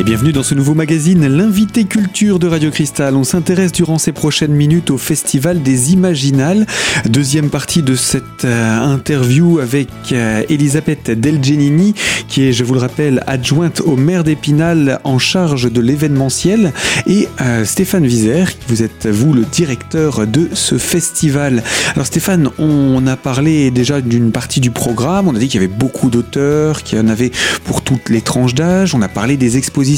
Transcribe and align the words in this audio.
Et 0.00 0.02
bienvenue 0.02 0.32
dans 0.32 0.42
ce 0.42 0.54
nouveau 0.54 0.72
magazine, 0.72 1.26
l'invité 1.28 1.84
culture 1.84 2.38
de 2.38 2.46
Radio 2.46 2.70
Cristal. 2.70 3.16
On 3.16 3.22
s'intéresse 3.22 3.70
durant 3.70 3.98
ces 3.98 4.12
prochaines 4.12 4.54
minutes 4.54 4.90
au 4.90 4.96
Festival 4.96 5.60
des 5.60 5.92
Imaginales. 5.92 6.64
Deuxième 7.04 7.50
partie 7.50 7.82
de 7.82 7.94
cette 7.94 8.46
euh, 8.46 8.80
interview 8.80 9.58
avec 9.58 9.90
euh, 10.12 10.42
Elisabeth 10.48 11.10
Delgenini, 11.10 11.92
qui 12.28 12.44
est, 12.44 12.54
je 12.54 12.64
vous 12.64 12.72
le 12.72 12.80
rappelle, 12.80 13.22
adjointe 13.26 13.82
au 13.82 13.96
maire 13.96 14.24
d'Épinal 14.24 15.00
en 15.04 15.18
charge 15.18 15.70
de 15.70 15.82
l'événementiel, 15.82 16.72
et 17.06 17.28
euh, 17.42 17.66
Stéphane 17.66 18.06
Vizer, 18.06 18.46
vous 18.68 18.82
êtes 18.82 19.06
vous 19.06 19.34
le 19.34 19.42
directeur 19.42 20.26
de 20.26 20.48
ce 20.54 20.78
festival. 20.78 21.62
Alors 21.94 22.06
Stéphane, 22.06 22.48
on 22.58 23.06
a 23.06 23.18
parlé 23.18 23.70
déjà 23.70 24.00
d'une 24.00 24.32
partie 24.32 24.60
du 24.60 24.70
programme, 24.70 25.28
on 25.28 25.36
a 25.36 25.38
dit 25.38 25.48
qu'il 25.48 25.60
y 25.60 25.64
avait 25.64 25.74
beaucoup 25.74 26.08
d'auteurs, 26.08 26.84
qu'il 26.84 26.96
y 26.96 27.00
en 27.02 27.08
avait 27.08 27.32
pour 27.64 27.82
toutes 27.82 28.08
les 28.08 28.22
tranches 28.22 28.54
d'âge, 28.54 28.94
on 28.94 29.02
a 29.02 29.08
parlé 29.08 29.36
des 29.36 29.58
expositions 29.58 29.89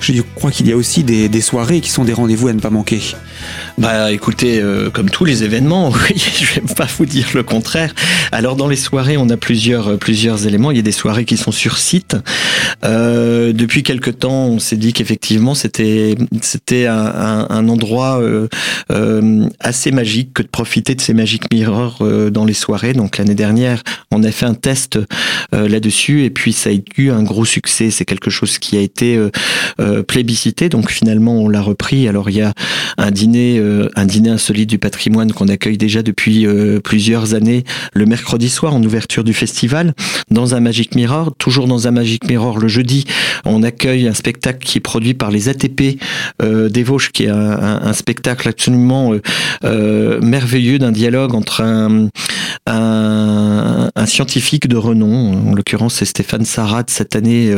je 0.00 0.22
crois 0.34 0.50
qu'il 0.50 0.68
y 0.68 0.72
a 0.72 0.76
aussi 0.76 1.04
des, 1.04 1.40
soirées 1.40 1.80
qui 1.80 1.90
sont 1.90 2.04
des 2.04 2.12
rendez-vous 2.12 2.48
à 2.48 2.52
ne 2.52 2.60
pas 2.60 2.70
manquer. 2.70 3.00
Bah 3.78 4.12
écoutez, 4.12 4.60
euh, 4.60 4.90
comme 4.90 5.10
tous 5.10 5.24
les 5.24 5.44
événements, 5.44 5.90
oui, 6.10 6.16
je 6.16 6.60
vais 6.60 6.74
pas 6.74 6.86
vous 6.98 7.06
dire 7.06 7.26
le 7.34 7.42
contraire. 7.42 7.94
Alors 8.30 8.54
dans 8.54 8.68
les 8.68 8.76
soirées, 8.76 9.16
on 9.16 9.28
a 9.28 9.36
plusieurs 9.36 9.88
euh, 9.88 9.96
plusieurs 9.96 10.46
éléments. 10.46 10.70
Il 10.70 10.76
y 10.76 10.80
a 10.80 10.84
des 10.84 10.92
soirées 10.92 11.24
qui 11.24 11.36
sont 11.36 11.52
sur 11.52 11.78
site. 11.78 12.16
Euh, 12.84 13.52
depuis 13.52 13.82
quelque 13.82 14.10
temps, 14.10 14.46
on 14.46 14.58
s'est 14.58 14.76
dit 14.76 14.92
qu'effectivement 14.92 15.54
c'était 15.54 16.14
c'était 16.42 16.86
un, 16.86 17.46
un, 17.48 17.68
endroit 17.68 18.20
assez 19.60 19.92
magique 19.92 20.34
que 20.34 20.42
de 20.42 20.48
profiter 20.48 20.94
de 20.94 21.00
ces 21.00 21.14
Magic 21.14 21.52
Mirror 21.52 22.04
dans 22.30 22.44
les 22.44 22.54
soirées. 22.54 22.92
Donc 22.92 23.18
l'année 23.18 23.34
dernière, 23.34 23.82
on 24.10 24.22
a 24.22 24.30
fait 24.30 24.46
un 24.46 24.54
test 24.54 24.98
là-dessus 25.52 26.24
et 26.24 26.30
puis 26.30 26.52
ça 26.52 26.70
a 26.70 26.72
eu 26.98 27.10
un 27.10 27.22
gros 27.22 27.44
succès. 27.44 27.90
C'est 27.90 28.04
quelque 28.04 28.30
chose 28.30 28.58
qui 28.58 28.76
a 28.76 28.80
été 28.80 29.18
plébiscité. 30.06 30.68
Donc 30.68 30.90
finalement, 30.90 31.34
on 31.34 31.48
l'a 31.48 31.60
repris. 31.62 32.08
Alors 32.08 32.30
il 32.30 32.36
y 32.36 32.42
a 32.42 32.52
un 32.98 33.10
dîner, 33.10 33.58
euh, 33.58 33.88
un 33.96 34.06
dîner 34.06 34.30
insolite 34.30 34.68
du 34.68 34.78
patrimoine 34.78 35.32
qu'on 35.32 35.48
accueille 35.48 35.78
déjà 35.78 36.02
depuis 36.02 36.46
euh, 36.46 36.80
plusieurs 36.80 37.34
années 37.34 37.64
le 37.94 38.06
mercredi 38.06 38.48
soir 38.48 38.74
en 38.74 38.82
ouverture 38.82 39.24
du 39.24 39.32
festival 39.32 39.94
dans 40.30 40.54
un 40.54 40.60
Magic 40.60 40.94
Mirror. 40.94 41.34
Toujours 41.36 41.66
dans 41.66 41.88
un 41.88 41.90
Magic 41.90 42.28
Mirror 42.28 42.58
le 42.58 42.68
jeudi, 42.68 43.04
on 43.44 43.62
accueille 43.62 44.08
un 44.08 44.14
spectacle 44.14 44.66
qui 44.66 44.78
est 44.78 44.80
produit 44.82 45.14
par 45.14 45.30
les 45.30 45.48
ATP 45.48 45.98
des 46.40 46.82
Vosges, 46.82 47.10
qui 47.10 47.24
est 47.24 47.28
un, 47.28 47.92
spectacle 47.92 48.48
absolument 48.48 49.14
merveilleux 49.62 50.78
d'un 50.78 50.92
dialogue 50.92 51.34
entre 51.34 51.60
un, 51.62 52.08
un, 52.66 53.90
scientifique 54.06 54.68
de 54.68 54.76
renom, 54.76 55.50
en 55.50 55.54
l'occurrence 55.54 55.94
c'est 55.94 56.04
Stéphane 56.04 56.44
Sarat 56.44 56.84
cette 56.88 57.16
année, 57.16 57.54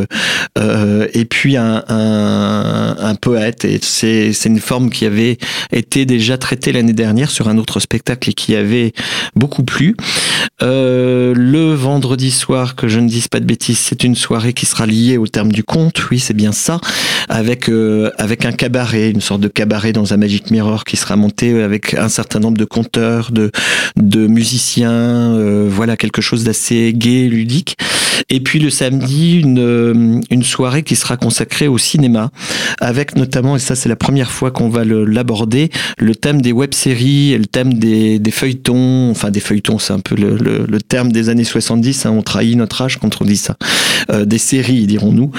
et 0.57 1.25
puis 1.25 1.57
un 1.57 1.83
un, 1.89 3.15
poète. 3.15 3.65
Et 3.65 3.79
c'est 3.83 4.33
une 4.45 4.61
forme 4.61 4.91
qui 4.91 5.07
avait 5.07 5.39
été 5.73 6.05
déjà 6.05 6.39
traitée 6.39 6.73
l'année 6.73 6.93
dernière 6.93 7.31
sur 7.31 7.49
un 7.49 7.59
autre 7.59 7.81
spectacle 7.81 8.31
et 8.31 8.33
qui 8.33 8.57
avait 8.57 8.93
beaucoup 9.35 9.65
plu. 9.65 9.97
Euh, 10.63 11.35
le 11.35 11.75
vendredi 11.75 12.31
soir, 12.31 12.77
que 12.77 12.89
je 12.89 13.01
ne 13.01 13.09
dise 13.09 13.29
pas 13.29 13.41
de 13.41 13.45
bêtises, 13.45 13.79
c'est 13.79 14.05
une 14.05 14.15
soirée 14.15 14.53
qui 14.53 14.67
sera 14.67 14.87
liée 14.87 15.17
au 15.17 15.27
terme 15.27 15.53
du 15.53 15.65
conte, 15.65 16.11
oui 16.11 16.19
c'est 16.21 16.35
bien 16.35 16.53
ça, 16.53 16.81
avec 17.29 17.69
euh, 17.69 18.11
avec 18.19 18.45
un 18.45 18.53
cabaret, 18.53 19.11
une 19.11 19.21
sorte 19.21 19.41
de 19.41 19.49
cabaret 19.49 19.93
dans 19.93 20.13
un 20.13 20.17
Magic 20.17 20.51
Mirror 20.51 20.85
qui 20.85 20.97
sera 20.97 21.17
monté 21.17 21.63
avec 21.63 21.95
un 21.95 22.09
certain 22.09 22.41
nombre 22.41 22.59
de 22.59 22.65
conteurs, 22.65 23.33
de 23.33 23.51
de 23.97 24.27
musiciens, 24.27 24.84
euh, 24.91 25.67
voilà 25.69 25.97
quelque 25.97 26.21
chose 26.21 26.45
d'assez 26.45 26.93
gai, 26.95 27.29
ludique. 27.29 27.77
Et 28.31 28.41
puis 28.41 28.59
le 28.59 28.71
samedi, 28.71 29.41
une 29.41 30.23
une 30.31 30.43
soirée 30.43 30.83
qui 30.83 30.97
sera 30.97 31.17
consacrée 31.17 31.69
au 31.69 31.79
cinéma, 31.79 32.31
avec 32.81 33.17
notamment, 33.17 33.57
et 33.57 33.59
ça 33.59 33.75
c'est 33.75 33.89
la 33.89 33.97
première 33.97 34.31
fois 34.31 34.51
qu'on 34.51 34.69
va 34.69 34.85
l'aborder, 34.85 35.71
le 35.99 36.15
thème 36.15 36.41
des 36.41 36.53
web-séries 36.53 37.33
et 37.33 37.39
le 37.39 37.47
thème 37.47 37.75
des, 37.75 38.19
des, 38.19 38.31
feuilletons, 38.31 39.11
enfin 39.11 39.31
des 39.31 39.41
feuilletons 39.41 39.79
c'est 39.79 39.93
un 39.93 40.01
peu 40.01 40.15
le, 40.15 40.37
le, 40.37 40.67
le, 40.69 40.81
terme 40.81 41.13
des 41.13 41.29
années 41.29 41.45
70, 41.45 42.07
hein, 42.07 42.11
on 42.11 42.23
trahit 42.23 42.57
notre 42.57 42.83
âge 42.83 42.99
quand 42.99 43.21
on 43.21 43.25
dit 43.25 43.37
ça, 43.37 43.57
euh, 44.11 44.25
des 44.25 44.39
séries 44.39 44.87
dirons-nous, 44.87 45.31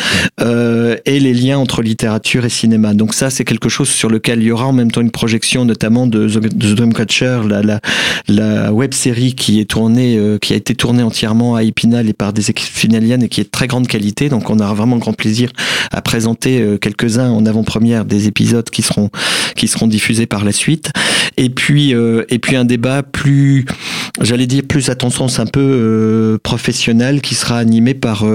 euh, 0.41 0.97
et 1.05 1.19
les 1.19 1.33
liens 1.33 1.57
entre 1.57 1.81
littérature 1.81 2.45
et 2.45 2.49
cinéma. 2.49 2.93
Donc 2.93 3.13
ça 3.13 3.29
c'est 3.29 3.45
quelque 3.45 3.69
chose 3.69 3.89
sur 3.89 4.09
lequel 4.09 4.41
il 4.41 4.45
y 4.45 4.51
aura 4.51 4.67
en 4.67 4.73
même 4.73 4.91
temps 4.91 5.01
une 5.01 5.11
projection 5.11 5.65
notamment 5.65 6.07
de, 6.07 6.27
The 6.27 6.75
Dreamcatcher, 6.75 7.41
la, 7.47 7.61
la, 7.61 7.79
la 8.27 8.73
web-série 8.73 9.33
qui 9.33 9.65
euh, 9.77 10.37
qui 10.39 10.53
a 10.53 10.55
été 10.55 10.75
tournée 10.75 11.03
entièrement 11.03 11.55
à 11.55 11.63
Épinal 11.63 12.07
et 12.09 12.13
par 12.13 12.33
des 12.33 12.49
équipes 12.49 12.67
finaliennes 12.75 13.23
et 13.23 13.29
qui 13.29 13.41
est 13.41 13.45
de 13.45 13.49
très 13.49 13.67
grande 13.67 13.87
qualité, 13.87 14.29
donc 14.29 14.49
on 14.49 14.59
aura 14.59 14.73
vraiment 14.73 14.97
grand 14.97 15.13
plaisir 15.13 15.51
à 15.91 16.01
présenter 16.01 16.61
euh, 16.61 16.77
quelques-uns 16.77 17.29
en 17.29 17.45
avant-première 17.45 18.05
des 18.05 18.27
épisodes 18.27 18.69
qui 18.69 18.81
seront 18.81 19.09
qui 19.55 19.67
seront 19.67 19.87
diffusés 19.87 20.25
par 20.25 20.43
la 20.43 20.51
suite. 20.51 20.91
Et 21.37 21.49
puis 21.49 21.93
euh, 21.93 22.23
et 22.29 22.39
puis 22.39 22.55
un 22.55 22.65
débat 22.65 23.03
plus, 23.03 23.65
j'allais 24.21 24.47
dire 24.47 24.63
plus 24.67 24.89
à 24.89 24.95
ton 24.95 25.09
sens 25.09 25.39
un 25.39 25.45
peu 25.45 25.61
euh, 25.61 26.37
professionnel 26.43 27.21
qui 27.21 27.35
sera 27.35 27.57
animé 27.57 27.93
par 27.93 28.25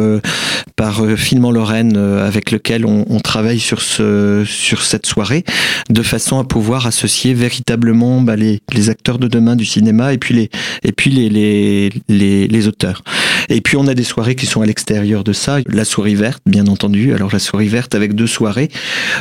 par 0.80 1.04
Filmant 1.18 1.50
Lorraine 1.50 1.94
avec 1.98 2.50
lequel 2.50 2.86
on, 2.86 3.04
on, 3.10 3.20
travaille 3.20 3.60
sur 3.60 3.82
ce 3.82 4.44
sur 4.46 4.80
cette 4.80 5.04
soirée 5.04 5.44
de 5.90 6.02
façon 6.02 6.38
à 6.38 6.44
pouvoir 6.44 6.86
associer 6.86 7.34
véritablement 7.34 8.22
bah, 8.22 8.34
les, 8.34 8.62
les 8.72 8.88
acteurs 8.88 9.18
de 9.18 9.28
demain 9.28 9.56
du 9.56 9.66
cinéma 9.66 10.14
et 10.14 10.16
puis 10.16 10.34
les 10.34 10.50
et 10.82 10.92
puis 10.92 11.10
les 11.10 11.28
les, 11.28 11.90
les, 12.08 12.48
les 12.48 12.66
auteurs. 12.66 13.02
Et 13.50 13.60
puis 13.60 13.76
on 13.76 13.86
a 13.88 13.94
des 13.94 14.04
soirées 14.04 14.36
qui 14.36 14.46
sont 14.46 14.62
à 14.62 14.66
l'extérieur 14.66 15.24
de 15.24 15.32
ça, 15.32 15.58
la 15.66 15.84
souris 15.84 16.14
verte 16.14 16.42
bien 16.46 16.66
entendu. 16.66 17.12
Alors 17.12 17.30
la 17.32 17.38
souris 17.38 17.68
verte 17.68 17.94
avec 17.94 18.14
deux 18.14 18.26
soirées. 18.26 18.70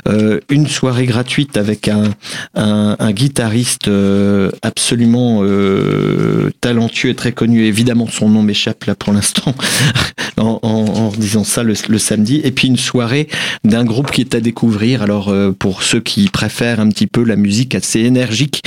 Euh, 0.08 0.40
une 0.50 0.68
soirée 0.68 1.08
gratuite 1.08 1.58
avec 1.58 1.88
un, 1.88 2.14
un, 2.56 3.12
guitariste 3.12 3.88
euh, 3.88 4.52
absolument 4.62 5.40
euh, 5.42 6.52
talentueux 6.62 7.10
et 7.10 7.16
très 7.16 7.32
connu. 7.32 7.66
Évidemment, 7.66 8.08
son 8.08 8.30
nom 8.30 8.44
m'échappe 8.44 8.86
là 8.86 8.96
pour 8.96 9.14
l'instant 9.14 9.54
en, 10.38 10.60
en, 10.62 10.89
disant 11.20 11.44
ça 11.44 11.64
le, 11.64 11.76
samedi. 11.98 12.42
Et 12.44 12.52
puis 12.52 12.68
une 12.68 12.78
soirée 12.78 13.28
d'un 13.64 13.86
groupe 13.86 14.12
qui 14.12 14.22
est 14.22 14.36
à 14.36 14.40
découvrir. 14.40 15.02
Alors 15.02 15.34
pour 15.58 15.84
ceux 15.84 16.00
qui 16.00 16.30
préfèrent 16.30 16.80
un 16.80 16.90
petit 16.90 17.08
peu 17.08 17.24
la 17.24 17.36
musique 17.36 17.76
assez 17.76 18.00
énergique, 18.00 18.64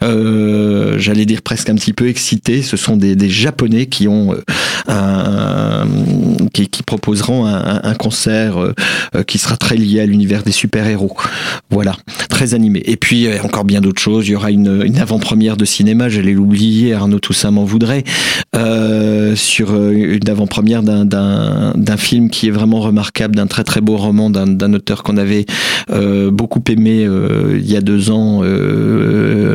j'allais 0.00 1.26
dire 1.26 1.42
presque 1.42 1.68
un 1.68 1.74
petit 1.74 1.92
peu 1.92 2.08
excité, 2.08 2.62
ce 2.62 2.76
sont 2.76 2.96
des, 2.96 3.16
des 3.16 3.30
Japonais 3.30 3.86
qui 3.86 4.08
ont 4.08 4.34
qui, 6.52 6.68
qui 6.68 6.82
proposeront 6.82 7.46
un, 7.46 7.80
un 7.82 7.94
concert 7.94 8.58
euh, 8.58 8.74
qui 9.26 9.38
sera 9.38 9.56
très 9.56 9.76
lié 9.76 10.00
à 10.00 10.06
l'univers 10.06 10.42
des 10.42 10.52
super-héros. 10.52 11.16
Voilà, 11.70 11.96
très 12.28 12.54
animé. 12.54 12.82
Et 12.86 12.96
puis 12.96 13.26
euh, 13.26 13.38
encore 13.42 13.64
bien 13.64 13.80
d'autres 13.80 14.00
choses. 14.00 14.26
Il 14.28 14.32
y 14.32 14.36
aura 14.36 14.50
une, 14.50 14.82
une 14.84 14.98
avant-première 14.98 15.56
de 15.56 15.64
cinéma, 15.64 16.08
j'allais 16.08 16.32
l'oublier, 16.32 16.94
Arnaud 16.94 17.18
Toussaint 17.18 17.50
m'en 17.50 17.64
voudrait, 17.64 18.04
euh, 18.56 19.36
sur 19.36 19.72
euh, 19.72 19.92
une 19.92 20.28
avant-première 20.28 20.82
d'un 20.82 21.96
film 21.96 22.30
qui 22.30 22.48
est 22.48 22.50
vraiment 22.50 22.80
remarquable, 22.80 23.36
d'un 23.36 23.46
très 23.46 23.64
très 23.64 23.80
beau 23.80 23.96
roman 23.96 24.30
d'un 24.30 24.72
auteur 24.72 25.02
qu'on 25.02 25.16
avait 25.16 25.46
euh, 25.90 26.30
beaucoup 26.30 26.62
aimé 26.68 27.06
il 27.54 27.70
y 27.70 27.76
a 27.76 27.80
deux 27.80 28.10
ans, 28.10 28.42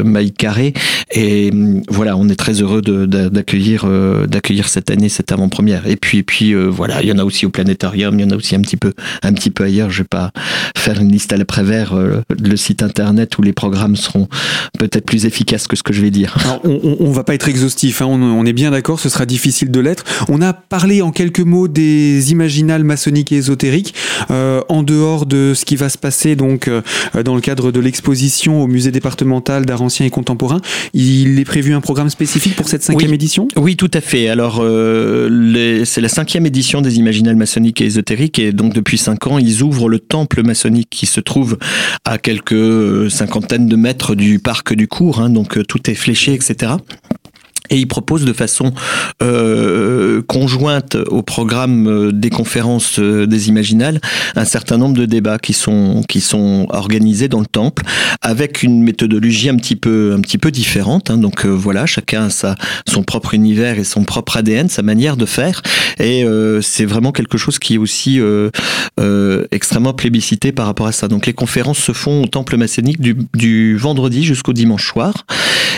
Mike 0.06 0.38
Carré. 0.38 0.73
Et 1.12 1.52
voilà, 1.90 2.17
on 2.17 2.29
est 2.29 2.35
très 2.35 2.62
heureux 2.62 2.81
d'accueillir 2.81 3.85
d'accueillir 4.28 4.67
cette 4.67 4.90
année 4.90 5.09
cette 5.09 5.25
avant-première. 5.31 5.88
Et 5.88 5.96
puis 5.96 6.19
et 6.19 6.24
puis 6.24 6.53
voilà, 6.53 7.02
il 7.02 7.09
y 7.09 7.12
en 7.12 7.18
a 7.18 7.24
aussi 7.24 7.46
au 7.46 7.50
planétarium, 7.50 8.19
il 8.19 8.24
y 8.24 8.25
en 8.25 8.31
a 8.31 8.36
aussi 8.36 8.56
un 8.56 8.62
petit 8.62 8.78
peu 8.78 8.94
un 9.24 9.34
petit 9.34 9.50
peu 9.50 9.63
ailleurs. 9.63 9.90
Je 9.90 10.00
vais 10.00 10.08
pas 10.08 10.31
faire 10.78 11.02
une 11.02 11.12
liste 11.12 11.34
à 11.34 11.38
l'après-vert, 11.38 11.94
euh, 11.94 12.22
le 12.40 12.56
site 12.58 12.84
internet 12.84 13.38
où 13.38 13.41
les 13.41 13.53
programmes 13.53 13.96
seront 13.96 14.28
peut-être 14.78 15.06
plus 15.06 15.25
efficaces 15.25 15.67
que 15.67 15.76
ce 15.76 15.84
que 15.84 15.94
je 15.94 16.02
vais 16.02 16.11
dire. 16.11 16.38
on, 16.64 16.97
on, 17.00 17.11
va 17.11 17.23
pas 17.23 17.34
être 17.34 17.47
exhaustif, 17.47 18.02
hein. 18.02 18.05
on, 18.05 18.46
est 18.46 18.53
bien 18.53 18.72
d'accord, 18.72 19.00
ce 19.00 19.09
sera 19.09 19.26
difficile 19.26 19.72
de 19.72 19.79
l'être. 19.79 20.03
On 20.28 20.41
a 20.41 20.53
parlé 20.53 21.02
en 21.02 21.11
quelques 21.11 21.40
mots 21.40 21.67
des 21.67 22.32
imaginales 22.32 22.84
maçonniques 22.84 23.32
et 23.32 23.38
ésotériques, 23.38 23.96
euh, 24.29 24.61
en 24.70 24.84
dehors 24.84 25.26
de 25.26 25.53
ce 25.55 25.66
qui 25.66 25.76
va 25.76 25.90
se 25.90 25.97
passer 25.97 26.35
donc 26.35 26.67
euh, 26.67 26.82
dans 27.23 27.35
le 27.35 27.41
cadre 27.41 27.72
de 27.72 27.79
l'exposition 27.79 28.61
au 28.61 28.67
musée 28.67 28.91
départemental 28.91 29.66
d'art 29.66 29.82
ancien 29.82 30.05
et 30.05 30.11
contemporain. 30.11 30.61
Il 30.94 31.40
est 31.40 31.46
prévu 31.46 31.73
un 31.73 31.82
programme 31.82 32.09
spécifique 32.09 32.55
pour 32.55 32.70
cette 32.70 32.84
cinquième 32.84 33.14
édition? 33.14 33.47
Oui, 33.55 33.76
tout 33.76 33.91
à 33.94 34.02
fait. 34.02 34.28
Alors, 34.29 34.61
c'est 35.85 36.02
la 36.02 36.09
cinquième 36.09 36.46
édition 36.46 36.81
des 36.81 36.97
imaginales 36.97 37.35
maçonniques 37.35 37.81
et 37.81 37.85
ésotériques, 37.85 38.40
et 38.40 38.52
donc 38.52 38.73
depuis 38.73 38.97
cinq 38.97 39.28
ans, 39.28 39.37
ils 39.37 39.63
ouvrent 39.63 39.90
le 39.90 39.99
temple 39.99 40.43
maçonnique 40.43 40.90
qui 40.90 41.05
se 41.05 41.19
trouve 41.19 41.57
à 42.03 42.17
quelques 42.17 42.53
euh, 42.53 43.09
cinquantaines 43.09 43.67
de 43.67 43.75
mètres 43.75 44.16
du 44.16 44.40
parc 44.40 44.73
du 44.73 44.87
cours, 44.87 45.19
hein, 45.19 45.29
donc 45.29 45.57
euh, 45.57 45.63
tout 45.63 45.90
est 45.90 45.96
fléché, 45.96 46.34
etc. 46.34 46.73
et 47.70 47.78
il 47.78 47.88
propose 47.88 48.26
de 48.26 48.34
façon 48.34 48.73
euh, 49.23 50.22
conjointe 50.28 50.96
au 51.08 51.22
programme 51.22 51.88
euh, 51.88 52.12
des 52.12 52.29
conférences 52.29 53.00
euh, 53.00 53.26
des 53.26 53.50
Imaginales 53.50 54.00
un 54.35 54.46
certain 54.46 54.78
nombre 54.78 54.96
de 54.96 55.06
débats 55.06 55.40
qui 55.40 55.53
sont 55.53 56.03
qui 56.08 56.22
sont 56.22 56.67
organisés 56.70 57.28
dans 57.28 57.40
le 57.40 57.46
temple 57.46 57.84
avec 58.22 58.64
une 58.64 58.84
méthodologie 58.84 59.50
un 59.50 59.56
petit 59.56 59.76
peu 59.76 60.14
un 60.16 60.22
petit 60.22 60.38
peu 60.38 60.52
différente. 60.52 61.09
Hein. 61.09 61.17
Donc 61.17 61.46
voilà, 61.46 61.85
chacun 61.85 62.26
a 62.26 62.29
sa, 62.29 62.56
son 62.88 63.03
propre 63.03 63.34
univers 63.34 63.79
et 63.79 63.84
son 63.84 64.03
propre 64.03 64.38
ADN, 64.38 64.70
sa 64.70 64.82
manière 64.82 65.17
de 65.17 65.26
faire. 65.26 65.62
Et 66.00 66.26
c'est 66.62 66.85
vraiment 66.85 67.12
quelque 67.12 67.38
chose 67.38 67.59
qui 67.59 67.76
est 67.76 67.78
aussi 67.78 68.20
extrêmement 69.52 69.94
plébiscité 69.94 70.52
par 70.52 70.66
rapport 70.66 70.88
à 70.88 70.91
ça. 70.91 71.08
Donc 71.08 71.26
les 71.26 71.34
conférences 71.34 71.79
se 71.79 71.94
font 71.94 72.23
au 72.23 72.28
temple 72.28 72.58
maçonnique 72.58 73.00
du, 73.00 73.16
du 73.34 73.78
vendredi 73.78 74.23
jusqu'au 74.23 74.53
dimanche 74.53 74.88
soir. 74.88 75.26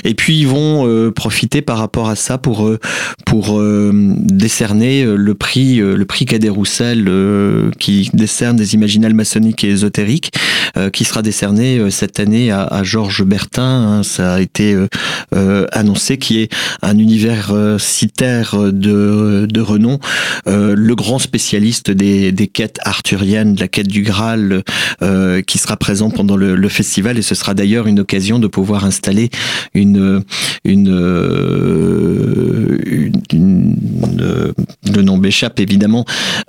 Et 0.04 0.13
puis 0.13 0.39
ils 0.39 0.48
vont 0.48 1.12
profiter 1.12 1.62
par 1.62 1.76
rapport 1.77 2.09
à 2.09 2.15
ça 2.15 2.38
pour 2.38 2.68
euh, 2.68 2.79
pour 3.25 3.59
euh, 3.59 3.91
décerner 3.94 5.03
euh, 5.03 5.15
le 5.15 5.33
prix 5.35 5.77
le 5.77 6.06
prix 6.06 6.25
Cadet 6.25 6.50
Roussel 6.50 7.09
qui 7.79 8.09
décerne 8.13 8.56
des 8.56 8.74
imaginales 8.74 9.13
maçonniques 9.13 9.63
et 9.63 9.69
ésotériques 9.69 10.31
qui 10.94 11.06
sera 11.06 11.21
décerné 11.21 11.89
cette 11.89 12.19
année 12.19 12.51
à, 12.51 12.83
Georges 12.83 13.24
Bertin. 13.24 13.63
Hein. 13.63 14.03
ça 14.03 14.35
a 14.35 14.41
été 14.41 14.75
annoncé, 15.71 16.18
qui 16.18 16.39
est 16.39 16.53
un 16.81 16.97
universitaire 16.97 18.56
de, 18.56 19.47
de 19.50 19.62
renom, 19.62 20.00
le 20.45 20.94
grand 20.94 21.19
spécialiste 21.19 21.91
des, 21.91 22.31
des 22.31 22.47
quêtes 22.47 22.79
arthuriennes, 22.83 23.56
de 23.56 23.59
la 23.62 23.68
quête 23.68 23.88
du 23.88 24.03
Graal, 24.03 24.63
qui 25.47 25.57
sera 25.57 25.77
présent 25.77 26.09
pendant 26.09 26.35
le, 26.35 26.56
le 26.56 26.69
festival 26.69 27.18
et 27.18 27.21
ce 27.21 27.35
sera 27.35 27.53
d'ailleurs 27.53 27.88
une 27.88 28.00
occasion 28.00 28.39
de 28.39 28.47
pouvoir 28.47 28.85
installer 28.85 29.29
une 29.74 30.24
une 30.63 30.89
euh, 34.19 34.54
le 34.96 35.02
nom 35.02 35.18
m'échappe 35.18 35.60
évidemment, 35.60 36.06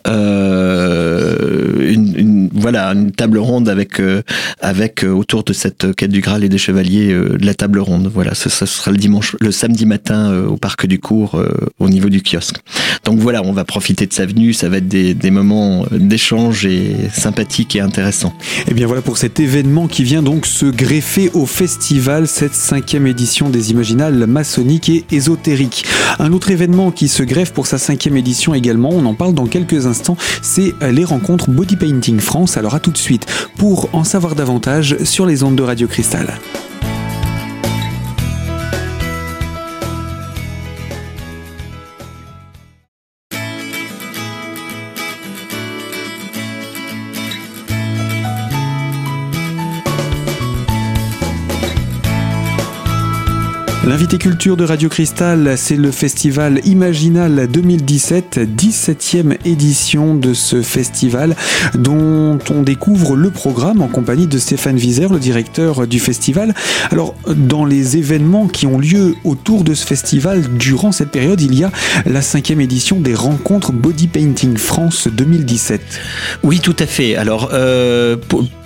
euh, 0.06 1.92
une, 1.92 2.48
voilà, 2.52 2.88
une 2.92 3.10
table 3.12 3.38
ronde 3.38 3.68
avec, 3.68 4.00
euh, 4.00 4.22
avec 4.60 5.04
autour 5.04 5.44
de 5.44 5.52
cette 5.52 5.94
quête 5.94 6.10
du 6.10 6.20
Graal 6.20 6.44
et 6.44 6.48
des 6.48 6.58
chevaliers 6.58 7.08
de 7.08 7.44
la 7.44 7.54
table 7.54 7.78
ronde. 7.80 8.10
Voilà, 8.12 8.34
ce, 8.34 8.48
sera 8.48 8.90
le 8.90 8.96
dimanche, 8.96 9.36
le 9.40 9.50
samedi 9.50 9.86
matin 9.86 10.44
au 10.44 10.56
parc 10.56 10.86
du 10.86 10.98
Cours, 10.98 11.42
au 11.78 11.88
niveau 11.88 12.08
du 12.08 12.22
kiosque. 12.22 12.56
Donc 13.04 13.18
voilà, 13.18 13.42
on 13.44 13.52
va 13.52 13.64
profiter 13.64 14.06
de 14.06 14.12
sa 14.12 14.26
venue, 14.26 14.52
ça 14.52 14.68
va 14.68 14.78
être 14.78 14.88
des, 14.88 15.14
des 15.14 15.30
moments 15.30 15.86
d'échange 15.90 16.66
et 16.66 16.94
sympathiques 17.12 17.76
et 17.76 17.80
intéressants. 17.80 18.34
Et 18.60 18.70
eh 18.70 18.74
bien 18.74 18.86
voilà 18.86 19.02
pour 19.02 19.18
cet 19.18 19.40
événement 19.40 19.88
qui 19.88 20.04
vient 20.04 20.22
donc 20.22 20.46
se 20.46 20.66
greffer 20.66 21.30
au 21.34 21.46
festival, 21.46 22.26
cette 22.26 22.54
cinquième 22.54 23.06
édition 23.06 23.48
des 23.50 23.70
Imaginales 23.70 24.26
maçonniques 24.26 24.88
et 24.88 25.04
ésotériques. 25.10 25.84
Un 26.18 26.32
autre 26.32 26.50
événement 26.50 26.90
qui 26.90 27.08
se 27.08 27.22
greffe 27.22 27.52
pour 27.52 27.66
sa 27.66 27.78
cinquième 27.78 28.16
édition 28.16 28.54
également, 28.54 28.90
on 28.92 29.04
en 29.06 29.14
parle 29.14 29.34
dans 29.34 29.46
quelques 29.46 29.86
instants, 29.86 30.16
c'est 30.42 30.74
les 30.90 31.04
rencontres 31.04 31.50
Body 31.50 31.76
Painting 31.76 32.20
France. 32.20 32.56
Alors 32.56 32.74
à 32.74 32.80
tout 32.80 32.90
de 32.90 32.98
suite 32.98 33.26
pour 33.56 33.88
en 33.92 34.04
savoir 34.04 34.34
davantage 34.34 34.96
sur 35.04 35.26
les 35.26 35.42
ondes 35.42 35.56
de 35.56 35.62
Radio 35.62 35.86
Cristal. 35.86 36.38
L'invité 53.98 54.18
culture 54.18 54.56
de 54.56 54.62
Radio 54.62 54.88
Cristal, 54.88 55.58
c'est 55.58 55.74
le 55.74 55.90
festival 55.90 56.60
Imaginal 56.64 57.48
2017, 57.48 58.38
17e 58.56 59.36
édition 59.44 60.14
de 60.14 60.34
ce 60.34 60.62
festival 60.62 61.34
dont 61.74 62.38
on 62.48 62.62
découvre 62.62 63.16
le 63.16 63.30
programme 63.30 63.82
en 63.82 63.88
compagnie 63.88 64.28
de 64.28 64.38
Stéphane 64.38 64.76
Wieser, 64.76 65.08
le 65.10 65.18
directeur 65.18 65.88
du 65.88 65.98
festival. 65.98 66.54
Alors, 66.92 67.16
dans 67.26 67.64
les 67.64 67.96
événements 67.96 68.46
qui 68.46 68.68
ont 68.68 68.78
lieu 68.78 69.16
autour 69.24 69.64
de 69.64 69.74
ce 69.74 69.84
festival 69.84 70.42
durant 70.56 70.92
cette 70.92 71.10
période, 71.10 71.40
il 71.40 71.58
y 71.58 71.64
a 71.64 71.72
la 72.06 72.22
cinquième 72.22 72.60
édition 72.60 73.00
des 73.00 73.16
rencontres 73.16 73.72
Body 73.72 74.06
Painting 74.06 74.58
France 74.58 75.08
2017. 75.08 75.80
Oui, 76.44 76.60
tout 76.60 76.76
à 76.78 76.86
fait. 76.86 77.16
Alors, 77.16 77.50
euh, 77.52 78.16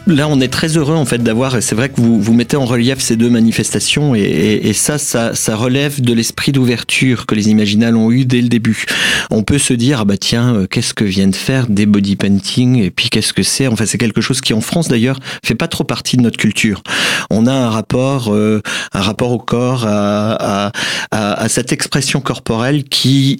Là, 0.09 0.27
on 0.27 0.41
est 0.41 0.49
très 0.49 0.77
heureux 0.77 0.97
en 0.97 1.05
fait 1.05 1.23
d'avoir. 1.23 1.63
C'est 1.63 1.77
vrai 1.77 1.89
que 1.89 2.01
vous, 2.01 2.21
vous 2.21 2.35
mettez 2.35 2.57
en 2.57 2.65
relief 2.65 2.99
ces 2.99 3.15
deux 3.15 3.31
manifestations 3.31 4.17
et, 4.17 4.61
et, 4.65 4.73
ça, 4.73 4.99
ça, 4.99 5.37
ça, 5.37 5.55
relève 5.55 6.01
de 6.01 6.13
l'esprit 6.13 6.51
d'ouverture 6.51 7.25
que 7.25 7.37
les 7.37 7.51
Imaginales 7.51 7.97
ont 7.97 8.11
eu 8.11 8.25
dès 8.25 8.41
le 8.41 8.49
début. 8.49 8.85
On 9.31 9.45
peut 9.45 9.59
se 9.59 9.73
dire 9.75 10.01
ah 10.01 10.05
bah 10.05 10.17
tiens, 10.17 10.57
euh, 10.57 10.67
qu'est-ce 10.67 10.93
que 10.93 11.05
viennent 11.05 11.35
faire 11.35 11.69
des 11.69 11.87
body 11.87 12.17
painting 12.17 12.83
et 12.83 12.91
puis 12.91 13.11
qu'est-ce 13.11 13.33
que 13.33 13.45
c'est? 13.45 13.69
Enfin, 13.69 13.87
c'est 13.87 13.97
quelque 13.97 14.21
chose 14.21 14.41
qui 14.41 14.55
en 14.55 14.61
France 14.61 14.89
d'ailleurs 14.89 15.21
fait 15.45 15.55
pas 15.55 15.69
trop 15.69 15.85
partie 15.85 16.17
de 16.17 16.23
notre 16.23 16.37
culture. 16.37 16.83
On 17.31 17.47
a 17.47 17.53
un 17.53 17.71
rapport, 17.71 18.35
euh, 18.35 18.61
un 18.93 19.01
rapport 19.01 19.31
au 19.31 19.39
corps, 19.39 19.87
à, 19.87 20.67
à, 20.67 20.73
à, 21.13 21.33
à, 21.35 21.49
cette 21.49 21.73
expression 21.73 22.21
corporelle 22.21 22.83
qui 22.83 23.39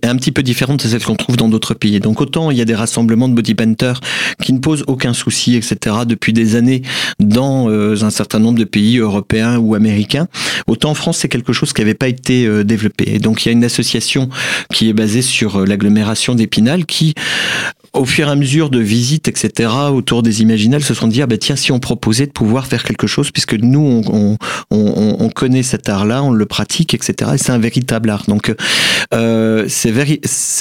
est 0.00 0.06
un 0.06 0.14
petit 0.14 0.30
peu 0.30 0.44
différente 0.44 0.84
de 0.84 0.88
celle 0.88 1.02
qu'on 1.02 1.16
trouve 1.16 1.36
dans 1.36 1.48
d'autres 1.48 1.74
pays. 1.74 1.98
Donc 1.98 2.20
autant 2.20 2.52
il 2.52 2.56
y 2.56 2.60
a 2.60 2.64
des 2.64 2.76
rassemblements 2.76 3.28
de 3.28 3.34
body 3.34 3.56
painters 3.56 3.98
qui 4.40 4.52
ne 4.52 4.60
posent 4.60 4.84
aucun 4.86 5.12
souci, 5.12 5.56
etc 5.56 6.03
depuis 6.04 6.32
des 6.32 6.56
années 6.56 6.82
dans 7.20 7.68
euh, 7.68 8.02
un 8.02 8.10
certain 8.10 8.38
nombre 8.38 8.58
de 8.58 8.64
pays 8.64 8.98
européens 8.98 9.58
ou 9.58 9.74
américains. 9.74 10.28
Autant 10.66 10.90
en 10.90 10.94
France, 10.94 11.18
c'est 11.18 11.28
quelque 11.28 11.52
chose 11.52 11.72
qui 11.72 11.80
n'avait 11.80 11.94
pas 11.94 12.08
été 12.08 12.46
euh, 12.46 12.64
développé. 12.64 13.04
Et 13.06 13.18
donc 13.18 13.44
il 13.44 13.48
y 13.48 13.50
a 13.50 13.52
une 13.52 13.64
association 13.64 14.28
qui 14.72 14.88
est 14.88 14.92
basée 14.92 15.22
sur 15.22 15.60
euh, 15.60 15.66
l'agglomération 15.66 16.34
d'Épinal 16.34 16.86
qui 16.86 17.14
au 17.94 18.04
fur 18.04 18.28
et 18.28 18.30
à 18.30 18.34
mesure 18.34 18.70
de 18.70 18.80
visites, 18.80 19.28
etc., 19.28 19.70
autour 19.92 20.22
des 20.22 20.42
Imaginales, 20.42 20.82
se 20.82 20.94
sont 20.94 21.06
dit, 21.06 21.22
ah 21.22 21.26
ben 21.26 21.38
tiens, 21.38 21.56
si 21.56 21.70
on 21.72 21.78
proposait 21.78 22.26
de 22.26 22.32
pouvoir 22.32 22.66
faire 22.66 22.82
quelque 22.82 23.06
chose, 23.06 23.30
puisque 23.30 23.54
nous, 23.54 24.02
on, 24.06 24.36
on, 24.70 25.16
on, 25.20 25.28
connaît 25.30 25.62
cet 25.62 25.88
art-là, 25.88 26.22
on 26.22 26.32
le 26.32 26.46
pratique, 26.46 26.94
etc., 26.94 27.32
et 27.34 27.38
c'est 27.38 27.52
un 27.52 27.58
véritable 27.58 28.10
art. 28.10 28.24
Donc, 28.26 28.52
euh, 29.14 29.64
c'est 29.68 29.90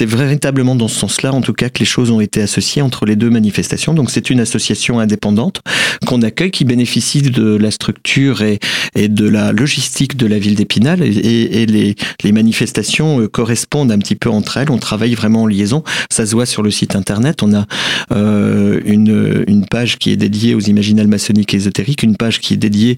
véritablement 0.05 0.75
dans 0.75 0.87
ce 0.87 0.99
sens-là, 0.99 1.33
en 1.33 1.41
tout 1.41 1.53
cas, 1.53 1.69
que 1.69 1.79
les 1.79 1.85
choses 1.85 2.11
ont 2.11 2.21
été 2.21 2.41
associées 2.41 2.81
entre 2.81 3.05
les 3.05 3.15
deux 3.15 3.31
manifestations. 3.31 3.93
Donc, 3.93 4.11
c'est 4.11 4.29
une 4.29 4.39
association 4.39 4.99
indépendante 4.99 5.61
qu'on 6.05 6.21
accueille, 6.21 6.51
qui 6.51 6.65
bénéficie 6.65 7.23
de 7.23 7.55
la 7.55 7.71
structure 7.71 8.43
et, 8.43 8.59
et 8.95 9.07
de 9.07 9.27
la 9.27 9.51
logistique 9.51 10.17
de 10.17 10.27
la 10.27 10.37
ville 10.37 10.55
d'Épinal, 10.55 11.01
et, 11.01 11.61
et 11.61 11.65
les, 11.65 11.95
les 12.23 12.31
manifestations 12.31 13.21
euh, 13.21 13.27
correspondent 13.27 13.91
un 13.91 13.97
petit 13.97 14.15
peu 14.15 14.29
entre 14.29 14.57
elles. 14.57 14.69
On 14.69 14.77
travaille 14.77 15.15
vraiment 15.15 15.43
en 15.43 15.47
liaison. 15.47 15.83
Ça 16.11 16.27
se 16.27 16.33
voit 16.33 16.45
sur 16.45 16.61
le 16.61 16.69
site 16.69 16.95
internet 16.95 17.22
on 17.41 17.53
a 17.53 17.65
euh, 18.11 18.81
une, 18.85 19.65
page 19.69 19.97
qui 19.97 20.11
est 20.11 20.17
dédiée 20.17 20.55
aux 20.55 20.59
imaginales 20.59 21.07
maçonniques 21.07 21.53
et 21.53 21.57
ésotériques, 21.57 22.03
une 22.03 22.17
page 22.17 22.39
qui 22.39 22.53
est 22.53 22.57
dédiée 22.57 22.97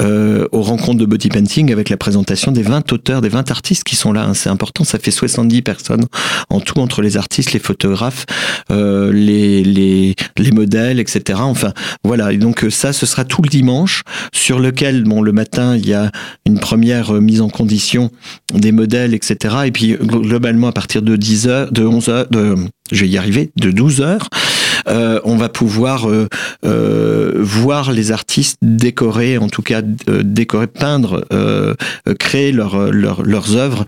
euh, 0.00 0.46
aux 0.52 0.62
rencontres 0.62 0.98
de 0.98 1.06
body 1.06 1.28
painting 1.28 1.72
avec 1.72 1.90
la 1.90 1.96
présentation 1.96 2.52
des 2.52 2.62
20 2.62 2.92
auteurs, 2.92 3.20
des 3.20 3.28
20 3.28 3.50
artistes 3.50 3.84
qui 3.84 3.96
sont 3.96 4.12
là. 4.12 4.24
Hein. 4.24 4.34
C'est 4.34 4.48
important, 4.48 4.84
ça 4.84 4.98
fait 4.98 5.10
70 5.10 5.62
personnes 5.62 6.04
en 6.50 6.60
tout 6.60 6.78
entre 6.78 7.02
les 7.02 7.16
artistes, 7.16 7.52
les 7.52 7.58
photographes, 7.58 8.24
euh, 8.70 9.12
les 9.12 10.14
modèles, 10.52 11.00
etc. 11.00 11.40
Enfin, 11.42 11.72
voilà. 12.04 12.32
Et 12.32 12.38
donc 12.38 12.64
ça, 12.70 12.92
ce 12.92 13.06
sera 13.06 13.24
tout 13.24 13.42
le 13.42 13.48
dimanche, 13.48 14.02
sur 14.32 14.58
lequel, 14.58 15.04
bon, 15.04 15.20
le 15.20 15.32
matin, 15.32 15.76
il 15.76 15.86
y 15.86 15.94
a 15.94 16.10
une 16.46 16.58
première 16.58 17.12
mise 17.14 17.40
en 17.40 17.48
condition 17.48 18.10
des 18.52 18.72
modèles, 18.72 19.14
etc. 19.14 19.56
Et 19.66 19.72
puis 19.72 19.94
globalement, 19.94 20.68
à 20.68 20.72
partir 20.72 21.02
de 21.02 21.16
10 21.16 21.48
heures, 21.48 21.72
de 21.72 21.84
11 21.84 22.08
heures, 22.08 22.26
de 22.30 22.54
je 22.92 23.00
vais 23.00 23.08
y 23.08 23.18
arriver, 23.18 23.50
de 23.56 23.70
12 23.70 24.00
heures, 24.00 24.28
euh, 24.88 25.20
on 25.24 25.36
va 25.36 25.48
pouvoir 25.48 26.08
euh, 26.08 26.28
euh, 26.66 27.32
voir 27.38 27.92
les 27.92 28.12
artistes 28.12 28.58
décorer, 28.60 29.38
en 29.38 29.48
tout 29.48 29.62
cas 29.62 29.82
décorer, 29.82 30.66
peindre, 30.66 31.26
créer 32.18 32.52
leur, 32.52 32.92
leurs 32.92 33.56
œuvres 33.56 33.86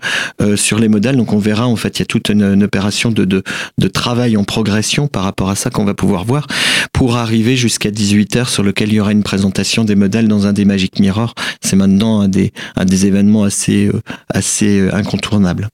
sur 0.55 0.79
les 0.79 0.87
modèles. 0.87 1.17
Donc 1.17 1.33
on 1.33 1.39
verra, 1.39 1.67
en 1.67 1.75
fait, 1.75 1.97
il 1.97 2.01
y 2.01 2.03
a 2.03 2.05
toute 2.05 2.29
une, 2.29 2.63
opération 2.63 3.11
de, 3.11 3.25
de, 3.25 3.43
de, 3.77 3.87
travail 3.87 4.37
en 4.37 4.43
progression 4.43 5.07
par 5.07 5.23
rapport 5.23 5.49
à 5.49 5.55
ça 5.55 5.69
qu'on 5.69 5.85
va 5.85 5.93
pouvoir 5.93 6.25
voir 6.25 6.47
pour 6.93 7.17
arriver 7.17 7.55
jusqu'à 7.55 7.89
18h 7.89 8.49
sur 8.49 8.63
lequel 8.63 8.89
il 8.89 8.95
y 8.95 8.99
aura 8.99 9.11
une 9.11 9.23
présentation 9.23 9.83
des 9.83 9.95
modèles 9.95 10.27
dans 10.27 10.47
un 10.47 10.53
des 10.53 10.65
Magic 10.65 10.99
Mirror. 10.99 11.33
C'est 11.61 11.75
maintenant 11.75 12.21
un 12.21 12.27
des, 12.27 12.51
un 12.75 12.85
des 12.85 13.05
événements 13.05 13.43
assez, 13.43 13.91
assez 14.33 14.89
incontournables. 14.91 15.69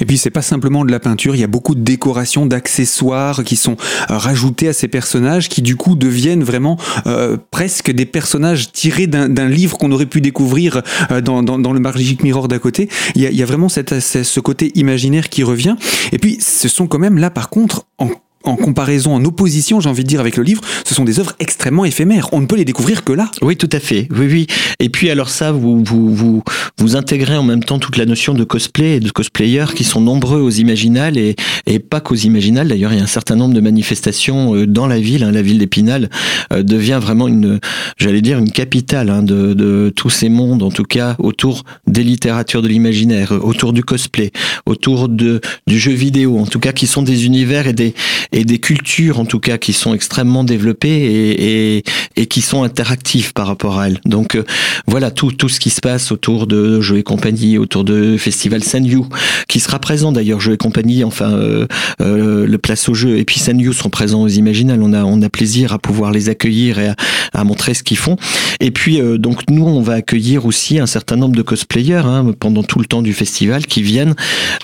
Et 0.00 0.06
puis 0.06 0.18
c'est 0.18 0.30
pas 0.30 0.42
simplement 0.42 0.84
de 0.84 0.90
la 0.90 1.00
peinture, 1.00 1.34
il 1.34 1.40
y 1.40 1.44
a 1.44 1.48
beaucoup 1.48 1.74
de 1.74 1.80
décorations, 1.80 2.46
d'accessoires 2.46 3.44
qui 3.44 3.56
sont 3.56 3.76
euh, 4.10 4.16
rajoutés 4.16 4.68
à 4.68 4.72
ces 4.72 4.88
personnages 4.88 5.48
qui 5.48 5.62
du 5.62 5.76
coup 5.76 5.94
deviennent 5.94 6.44
vraiment 6.44 6.76
euh, 7.06 7.36
presque 7.50 7.90
des 7.90 8.06
personnages 8.06 8.72
tirés 8.72 9.06
d'un 9.06 9.48
livre 9.48 9.78
qu'on 9.78 9.92
aurait 9.92 10.06
pu 10.06 10.20
découvrir 10.20 10.82
euh, 11.10 11.20
dans, 11.20 11.42
dans, 11.42 11.58
dans, 11.58 11.72
le 11.72 11.80
Magic 11.80 12.22
Mirror 12.22 12.48
d'à 12.48 12.58
côté. 12.58 12.88
Il 13.14 13.22
y, 13.22 13.26
a, 13.26 13.30
il 13.30 13.36
y 13.36 13.42
a 13.42 13.46
vraiment 13.46 13.68
cette, 13.68 14.00
ce 14.00 14.40
côté 14.40 14.72
imaginaire 14.74 15.28
qui 15.28 15.42
revient. 15.42 15.76
Et 16.12 16.18
puis 16.18 16.38
ce 16.40 16.68
sont 16.68 16.86
quand 16.86 16.98
même 16.98 17.18
là 17.18 17.30
par 17.30 17.48
contre 17.48 17.86
en 17.98 18.10
en 18.44 18.56
comparaison, 18.56 19.14
en 19.14 19.24
opposition, 19.24 19.80
j'ai 19.80 19.88
envie 19.88 20.04
de 20.04 20.08
dire, 20.08 20.20
avec 20.20 20.36
le 20.36 20.42
livre, 20.42 20.62
ce 20.84 20.94
sont 20.94 21.04
des 21.04 21.18
œuvres 21.18 21.34
extrêmement 21.40 21.84
éphémères. 21.84 22.28
On 22.32 22.40
ne 22.40 22.46
peut 22.46 22.56
les 22.56 22.64
découvrir 22.64 23.04
que 23.04 23.12
là. 23.12 23.30
Oui, 23.42 23.56
tout 23.56 23.68
à 23.72 23.80
fait. 23.80 24.08
Oui, 24.10 24.26
oui. 24.30 24.46
Et 24.80 24.88
puis 24.88 25.10
alors 25.10 25.28
ça, 25.28 25.52
vous 25.52 25.82
vous 25.84 26.14
vous, 26.14 26.42
vous 26.78 26.96
intégrez 26.96 27.36
en 27.36 27.42
même 27.42 27.62
temps 27.62 27.78
toute 27.78 27.96
la 27.96 28.06
notion 28.06 28.34
de 28.34 28.44
cosplay 28.44 28.96
et 28.96 29.00
de 29.00 29.10
cosplayer 29.10 29.64
qui 29.74 29.84
sont 29.84 30.00
nombreux 30.00 30.40
aux 30.40 30.50
Imaginales 30.50 31.18
et, 31.18 31.36
et 31.66 31.78
pas 31.78 32.00
qu'aux 32.00 32.14
Imaginales. 32.14 32.68
D'ailleurs, 32.68 32.92
il 32.92 32.98
y 32.98 33.00
a 33.00 33.04
un 33.04 33.08
certain 33.08 33.36
nombre 33.36 33.54
de 33.54 33.60
manifestations 33.60 34.54
euh, 34.54 34.66
dans 34.66 34.86
la 34.86 35.00
ville. 35.00 35.24
Hein. 35.24 35.32
La 35.32 35.42
ville 35.42 35.58
d'Épinal 35.58 36.08
euh, 36.52 36.62
devient 36.62 36.98
vraiment 37.02 37.28
une, 37.28 37.60
j'allais 37.96 38.22
dire, 38.22 38.38
une 38.38 38.50
capitale 38.50 39.10
hein, 39.10 39.22
de, 39.22 39.52
de 39.52 39.92
tous 39.94 40.10
ces 40.10 40.28
mondes, 40.28 40.62
en 40.62 40.70
tout 40.70 40.84
cas 40.84 41.16
autour 41.18 41.64
des 41.86 42.04
littératures 42.04 42.62
de 42.62 42.68
l'imaginaire, 42.68 43.32
autour 43.42 43.72
du 43.72 43.82
cosplay, 43.82 44.30
autour 44.66 45.08
de 45.08 45.40
du 45.66 45.78
jeu 45.78 45.92
vidéo, 45.92 46.38
en 46.38 46.46
tout 46.46 46.60
cas 46.60 46.72
qui 46.72 46.86
sont 46.86 47.02
des 47.02 47.26
univers 47.26 47.66
et 47.66 47.72
des 47.72 47.94
et 48.32 48.44
des 48.44 48.58
cultures 48.58 49.18
en 49.18 49.24
tout 49.24 49.40
cas 49.40 49.58
qui 49.58 49.72
sont 49.72 49.94
extrêmement 49.94 50.44
développées 50.44 50.88
et, 50.88 51.76
et, 51.76 51.84
et 52.16 52.26
qui 52.26 52.40
sont 52.40 52.62
interactives 52.62 53.32
par 53.32 53.46
rapport 53.46 53.78
à 53.78 53.88
elles. 53.88 54.00
Donc 54.04 54.34
euh, 54.34 54.44
voilà 54.86 55.10
tout, 55.10 55.32
tout 55.32 55.48
ce 55.48 55.60
qui 55.60 55.70
se 55.70 55.80
passe 55.80 56.12
autour 56.12 56.46
de 56.46 56.80
Jeux 56.80 56.98
et 56.98 57.02
compagnie, 57.02 57.58
autour 57.58 57.84
de 57.84 58.16
Festival 58.16 58.62
Sanyu, 58.62 59.02
qui 59.48 59.60
sera 59.60 59.78
présent 59.78 60.12
d'ailleurs 60.12 60.40
Jeux 60.40 60.54
et 60.54 60.56
compagnie, 60.56 61.04
enfin 61.04 61.32
euh, 61.32 61.66
euh, 62.00 62.46
le 62.46 62.58
place 62.58 62.88
au 62.88 62.94
jeu 62.94 63.18
et 63.18 63.24
puis 63.24 63.38
Sanyu 63.38 63.72
sont 63.72 63.90
présents 63.90 64.22
aux 64.22 64.28
Imaginales. 64.28 64.82
On 64.82 64.92
a, 64.92 65.04
on 65.04 65.22
a 65.22 65.28
plaisir 65.28 65.72
à 65.72 65.78
pouvoir 65.78 66.12
les 66.12 66.28
accueillir 66.28 66.78
et 66.78 66.88
à, 66.88 66.96
à 67.32 67.44
montrer 67.44 67.74
ce 67.74 67.82
qu'ils 67.82 67.98
font. 67.98 68.16
Et 68.60 68.70
puis 68.70 69.00
donc 69.18 69.42
nous 69.50 69.64
on 69.64 69.80
va 69.80 69.94
accueillir 69.94 70.46
aussi 70.46 70.78
un 70.78 70.86
certain 70.86 71.16
nombre 71.16 71.36
de 71.36 71.42
cosplayers 71.42 72.02
hein, 72.04 72.32
pendant 72.38 72.62
tout 72.62 72.78
le 72.78 72.86
temps 72.86 73.02
du 73.02 73.12
festival 73.12 73.66
qui 73.66 73.82
viennent 73.82 74.14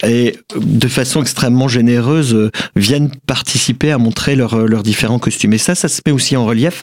et 0.06 0.36
de 0.56 0.88
façon 0.88 1.22
extrêmement 1.22 1.68
généreuse 1.68 2.50
viennent 2.76 3.10
participer 3.26 3.53
à 3.90 3.98
montrer 3.98 4.36
leurs 4.36 4.66
leurs 4.66 4.82
différents 4.82 5.18
costumes. 5.18 5.52
Et 5.52 5.58
ça, 5.58 5.74
ça 5.74 5.88
se 5.88 6.00
met 6.06 6.12
aussi 6.12 6.36
en 6.36 6.44
relief. 6.44 6.82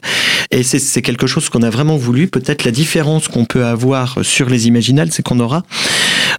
Et 0.50 0.62
c'est 0.62 1.02
quelque 1.02 1.26
chose 1.26 1.48
qu'on 1.48 1.62
a 1.62 1.70
vraiment 1.70 1.96
voulu. 1.96 2.26
Peut-être 2.28 2.64
la 2.64 2.70
différence 2.70 3.28
qu'on 3.28 3.44
peut 3.44 3.64
avoir 3.64 4.18
sur 4.22 4.50
les 4.50 4.68
imaginales, 4.68 5.10
c'est 5.10 5.22
qu'on 5.22 5.40
aura, 5.40 5.62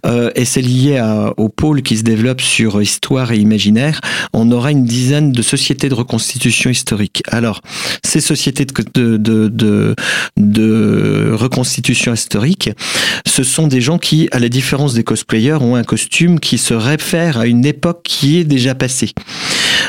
euh, 0.06 0.30
et 0.34 0.44
c'est 0.44 0.60
lié 0.60 1.02
au 1.36 1.48
pôle 1.48 1.82
qui 1.82 1.96
se 1.96 2.02
développe 2.02 2.40
sur 2.40 2.80
histoire 2.80 3.32
et 3.32 3.38
imaginaire, 3.38 4.00
on 4.32 4.50
aura 4.52 4.70
une 4.70 4.84
dizaine 4.84 5.32
de 5.32 5.42
sociétés 5.42 5.88
de 5.88 5.94
reconstitution 5.94 6.70
historique. 6.70 7.22
Alors, 7.28 7.60
ces 8.04 8.20
sociétés 8.20 8.66
de, 8.66 9.16
de 10.36 11.32
reconstitution 11.32 12.12
historique, 12.12 12.70
ce 13.26 13.42
sont 13.42 13.66
des 13.66 13.80
gens 13.80 13.98
qui, 13.98 14.28
à 14.32 14.38
la 14.38 14.48
différence 14.48 14.94
des 14.94 15.04
cosplayers, 15.04 15.54
ont 15.60 15.74
un 15.74 15.84
costume 15.84 16.40
qui 16.40 16.58
se 16.58 16.74
réfère 16.74 17.38
à 17.38 17.46
une 17.46 17.64
époque 17.64 18.02
qui 18.04 18.38
est 18.38 18.44
déjà 18.44 18.74
passée. 18.74 19.12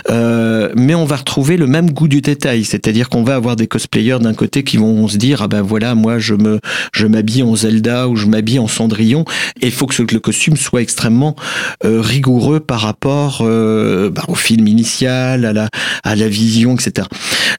Euh, 0.09 0.71
mais 0.75 0.95
on 0.95 1.05
va 1.05 1.17
retrouver 1.17 1.57
le 1.57 1.67
même 1.67 1.91
goût 1.91 2.07
du 2.07 2.21
détail, 2.21 2.63
c'est-à-dire 2.63 3.09
qu'on 3.09 3.23
va 3.23 3.35
avoir 3.35 3.55
des 3.55 3.67
cosplayers 3.67 4.19
d'un 4.19 4.33
côté 4.33 4.63
qui 4.63 4.77
vont 4.77 5.07
se 5.07 5.17
dire 5.17 5.41
ah 5.41 5.47
ben 5.47 5.61
voilà 5.61 5.95
moi 5.95 6.19
je 6.19 6.35
me 6.35 6.59
je 6.93 7.07
m'habille 7.07 7.43
en 7.43 7.55
Zelda 7.55 8.07
ou 8.07 8.15
je 8.15 8.27
m'habille 8.27 8.59
en 8.59 8.67
Cendrillon 8.67 9.25
et 9.61 9.67
il 9.67 9.71
faut 9.71 9.85
que 9.85 10.01
le 10.01 10.19
costume 10.19 10.57
soit 10.57 10.81
extrêmement 10.81 11.35
euh, 11.83 12.01
rigoureux 12.01 12.59
par 12.59 12.81
rapport 12.81 13.39
euh, 13.41 14.09
bah, 14.09 14.23
au 14.27 14.35
film 14.35 14.67
initial, 14.67 15.45
à 15.45 15.53
la 15.53 15.69
à 16.03 16.15
la 16.15 16.27
vision, 16.27 16.75
etc. 16.75 17.07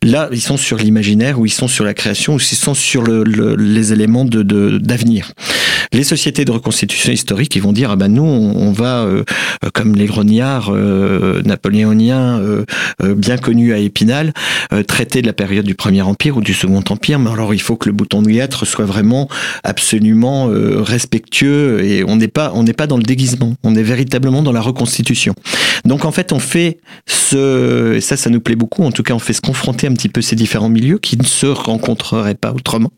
Là 0.02 0.28
ils 0.33 0.40
sont 0.40 0.57
sur 0.57 0.78
l'imaginaire 0.78 1.38
ou 1.38 1.47
ils 1.47 1.50
sont 1.50 1.69
sur 1.69 1.85
la 1.85 1.95
création 1.95 2.35
ou 2.35 2.38
ils 2.38 2.57
sont 2.57 2.75
sur 2.75 3.02
le, 3.02 3.25
les 3.57 3.93
éléments 3.93 4.25
de 4.25 4.43
d'avenir. 4.78 5.33
Les 5.93 6.05
sociétés 6.05 6.45
de 6.45 6.52
reconstitution 6.52 7.12
historique 7.12 7.55
ils 7.57 7.62
vont 7.62 7.73
dire 7.73 7.90
ah 7.90 7.97
ben 7.97 8.09
nous 8.09 8.23
on, 8.23 8.73
va 8.73 9.05
euh, 9.05 9.25
comme 9.73 9.95
les 9.95 10.07
grognards 10.07 10.73
napoléoniens 10.73 12.07
euh, 12.07 12.64
euh, 13.02 13.14
bien 13.14 13.37
connu 13.37 13.73
à 13.73 13.78
Épinal, 13.78 14.33
euh, 14.73 14.83
traité 14.83 15.23
de 15.23 15.26
la 15.26 15.33
période 15.33 15.64
du 15.64 15.75
Premier 15.75 16.02
Empire 16.02 16.37
ou 16.37 16.40
du 16.40 16.55
Second 16.55 16.83
Empire. 16.88 17.19
Mais 17.19 17.31
alors 17.31 17.55
il 17.55 17.61
faut 17.61 17.76
que 17.76 17.88
le 17.88 17.95
bouton 17.95 18.23
de 18.23 18.28
lettre 18.28 18.64
soit 18.64 18.85
vraiment 18.85 19.28
absolument 19.64 20.49
respectueux 20.49 21.85
et 21.85 22.05
on 22.05 22.16
n'est 22.16 22.28
pas 22.28 22.52
on 22.55 22.62
n'est 22.62 22.73
pas 22.73 22.87
dans 22.87 22.97
le 22.97 23.02
déguisement, 23.02 23.55
on 23.62 23.75
est 23.75 23.83
véritablement 23.83 24.43
dans 24.43 24.52
la 24.52 24.61
reconstitution. 24.61 25.35
Donc 25.85 26.05
en 26.05 26.12
fait 26.12 26.33
on 26.33 26.38
fait 26.38 26.78
ce 27.07 27.99
ça 28.00 28.16
ça 28.16 28.31
nous 28.31 28.40
plaît 28.40 28.57
beaucoup. 28.57 28.85
En 28.85 28.93
tout 28.93 29.02
cas 29.02 29.14
on 29.14 29.19
fait 29.19 29.33
se 29.33 29.40
confronter 29.40 29.87
un 29.87 29.93
petit 29.93 30.09
peu 30.09 30.21
ces 30.21 30.37
différents 30.37 30.69
milieux 30.69 30.99
qui 30.99 31.16
ne 31.16 31.25
se 31.25 31.47
rencontreraient 31.47 32.35
pas 32.35 32.52
autrement. 32.52 32.90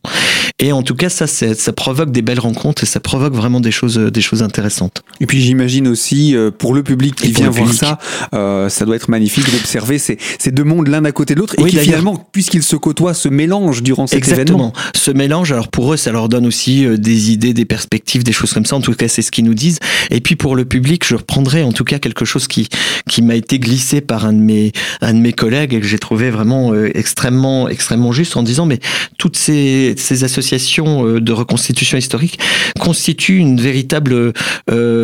Et 0.60 0.72
en 0.72 0.82
tout 0.82 0.94
cas 0.94 1.08
ça 1.08 1.26
ça 1.26 1.72
provoque 1.72 2.10
des 2.10 2.22
belles 2.22 2.40
rencontres 2.40 2.82
et 2.82 2.86
ça 2.86 3.00
provoque 3.00 3.34
vraiment 3.34 3.60
des 3.60 3.70
choses 3.70 3.96
des 3.96 4.20
choses 4.20 4.42
intéressantes. 4.42 5.02
Et 5.20 5.26
puis 5.26 5.40
j'imagine 5.40 5.86
aussi 5.86 6.34
pour 6.58 6.74
le 6.74 6.82
public 6.82 7.14
qui 7.14 7.32
vient 7.32 7.50
voir 7.50 7.72
ça, 7.72 7.98
ça 8.32 8.84
doit 8.84 8.96
être 8.96 9.08
magnifique 9.08 9.50
d'observer 9.50 9.98
ces, 9.98 10.18
ces, 10.38 10.50
deux 10.50 10.64
mondes 10.64 10.88
l'un 10.88 11.04
à 11.04 11.12
côté 11.12 11.34
de 11.34 11.40
l'autre 11.40 11.54
et 11.58 11.64
qui 11.64 11.78
finalement, 11.78 12.26
puisqu'ils 12.32 12.62
se 12.62 12.76
côtoient, 12.76 13.14
se 13.14 13.28
mélangent 13.28 13.82
durant 13.82 14.06
cet 14.06 14.18
Exactement. 14.18 14.72
Ce 14.94 15.10
mélange, 15.10 15.52
alors 15.52 15.68
pour 15.68 15.92
eux, 15.92 15.96
ça 15.96 16.12
leur 16.12 16.28
donne 16.28 16.46
aussi 16.46 16.84
euh, 16.84 16.96
des 16.96 17.30
idées, 17.30 17.54
des 17.54 17.64
perspectives, 17.64 18.24
des 18.24 18.32
choses 18.32 18.52
comme 18.52 18.64
ça. 18.64 18.76
En 18.76 18.80
tout 18.80 18.94
cas, 18.94 19.08
c'est 19.08 19.22
ce 19.22 19.30
qu'ils 19.30 19.44
nous 19.44 19.54
disent. 19.54 19.78
Et 20.10 20.20
puis 20.20 20.36
pour 20.36 20.56
le 20.56 20.64
public, 20.64 21.04
je 21.06 21.14
reprendrai 21.14 21.62
en 21.62 21.72
tout 21.72 21.84
cas 21.84 21.98
quelque 21.98 22.24
chose 22.24 22.48
qui 22.48 22.68
qui 23.08 23.22
m'a 23.22 23.36
été 23.36 23.58
glissé 23.58 24.00
par 24.00 24.26
un 24.26 24.32
de 24.32 24.38
mes 24.38 24.72
un 25.00 25.14
de 25.14 25.18
mes 25.18 25.32
collègues 25.32 25.74
et 25.74 25.80
que 25.80 25.86
j'ai 25.86 25.98
trouvé 25.98 26.30
vraiment 26.30 26.72
euh, 26.72 26.90
extrêmement 26.94 27.68
extrêmement 27.68 28.12
juste 28.12 28.36
en 28.36 28.42
disant 28.42 28.66
mais 28.66 28.80
toutes 29.18 29.36
ces 29.36 29.94
ces 29.96 30.24
associations 30.24 30.47
euh, 30.54 31.20
de 31.20 31.32
reconstitution 31.32 31.98
historique 31.98 32.38
constituent 32.80 33.38
une 33.38 33.60
véritable 33.60 34.32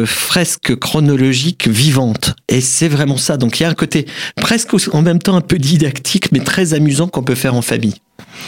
fresque 0.06 0.76
chronologique 0.76 1.68
vivante. 1.68 2.34
Et 2.48 2.60
c'est 2.60 2.88
vraiment 2.88 3.16
ça. 3.16 3.36
Donc 3.36 3.58
il 3.58 3.64
y 3.64 3.66
a 3.66 3.68
un 3.68 3.74
côté 3.74 4.06
presque 4.36 4.74
en 4.92 5.02
même 5.02 5.18
temps 5.18 5.36
un 5.36 5.40
peu 5.40 5.58
didactique, 5.58 6.32
mais 6.32 6.40
très 6.40 6.74
amusant 6.74 7.08
qu'on 7.08 7.22
peut 7.22 7.34
faire 7.34 7.54
en 7.54 7.62
famille. 7.62 7.94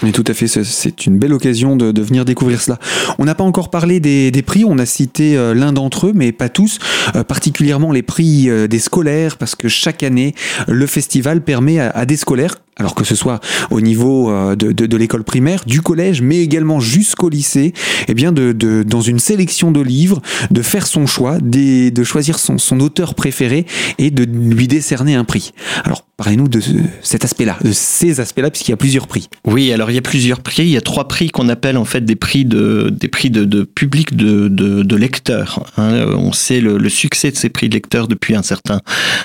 Mais 0.02 0.12
tout 0.12 0.24
à 0.26 0.34
fait, 0.34 0.46
c'est 0.46 1.06
une 1.06 1.18
belle 1.18 1.32
occasion 1.32 1.76
de, 1.76 2.00
venir 2.00 2.24
découvrir 2.24 2.60
cela. 2.60 2.78
On 3.18 3.24
n'a 3.24 3.34
pas 3.34 3.44
encore 3.44 3.70
parlé 3.70 4.00
des, 4.00 4.42
prix, 4.42 4.64
on 4.64 4.78
a 4.78 4.86
cité 4.86 5.36
euh, 5.36 5.54
l'un 5.54 5.72
d'entre 5.72 6.08
eux, 6.08 6.12
mais 6.14 6.32
pas 6.32 6.48
tous, 6.48 6.78
euh, 7.14 7.24
particulièrement 7.24 7.92
les 7.92 8.02
prix 8.02 8.48
euh, 8.48 8.66
des 8.66 8.78
scolaires, 8.78 9.38
parce 9.38 9.54
que 9.54 9.68
chaque 9.68 10.02
année, 10.02 10.34
le 10.68 10.86
festival 10.86 11.40
permet 11.40 11.80
à, 11.80 12.04
des 12.04 12.16
scolaires, 12.16 12.56
alors 12.76 12.94
que 12.94 13.04
ce 13.04 13.14
soit 13.14 13.40
au 13.70 13.80
niveau 13.80 14.30
de, 14.54 14.72
de, 14.72 14.96
l'école 14.96 15.24
primaire, 15.24 15.64
du 15.66 15.80
collège, 15.80 16.22
mais 16.22 16.38
également 16.38 16.80
jusqu'au 16.80 17.28
lycée, 17.28 17.72
eh 18.08 18.14
bien 18.14 18.32
de, 18.32 18.52
de, 18.52 18.82
dans 18.82 19.00
une 19.00 19.18
sélection 19.18 19.70
de 19.70 19.80
livres, 19.80 20.20
de 20.50 20.62
faire 20.62 20.86
son 20.86 21.06
choix, 21.06 21.38
de, 21.40 21.90
de 21.90 22.04
choisir 22.04 22.38
son, 22.38 22.58
son 22.58 22.80
auteur 22.80 23.14
préféré 23.14 23.66
et 23.98 24.10
de 24.10 24.24
lui 24.24 24.68
décerner 24.68 25.14
un 25.14 25.24
prix. 25.24 25.52
Alors 25.84 26.06
Parlez-nous 26.16 26.48
de 26.48 26.62
cet 27.02 27.26
aspect-là, 27.26 27.58
de 27.62 27.72
ces 27.72 28.20
aspects-là, 28.20 28.50
puisqu'il 28.50 28.70
y 28.70 28.74
a 28.74 28.78
plusieurs 28.78 29.06
prix. 29.06 29.28
Oui, 29.44 29.70
alors 29.70 29.90
il 29.90 29.94
y 29.94 29.98
a 29.98 30.02
plusieurs 30.02 30.40
prix. 30.40 30.62
Il 30.62 30.70
y 30.70 30.78
a 30.78 30.80
trois 30.80 31.08
prix 31.08 31.28
qu'on 31.28 31.50
appelle 31.50 31.76
en 31.76 31.84
fait 31.84 32.06
des 32.06 32.16
prix 32.16 32.46
de 32.46 32.88
des 32.90 33.08
prix 33.08 33.28
de, 33.28 33.44
de 33.44 33.64
public 33.64 34.16
de, 34.16 34.48
de, 34.48 34.96
lecteurs. 34.96 35.66
Hein. 35.76 36.06
On 36.16 36.32
sait 36.32 36.60
le, 36.60 36.88
succès 36.88 37.30
de 37.30 37.36
ces 37.36 37.50
prix 37.50 37.68
de 37.68 37.74
lecteurs 37.74 38.08
depuis 38.08 38.34
un 38.34 38.42
certain 38.42 38.80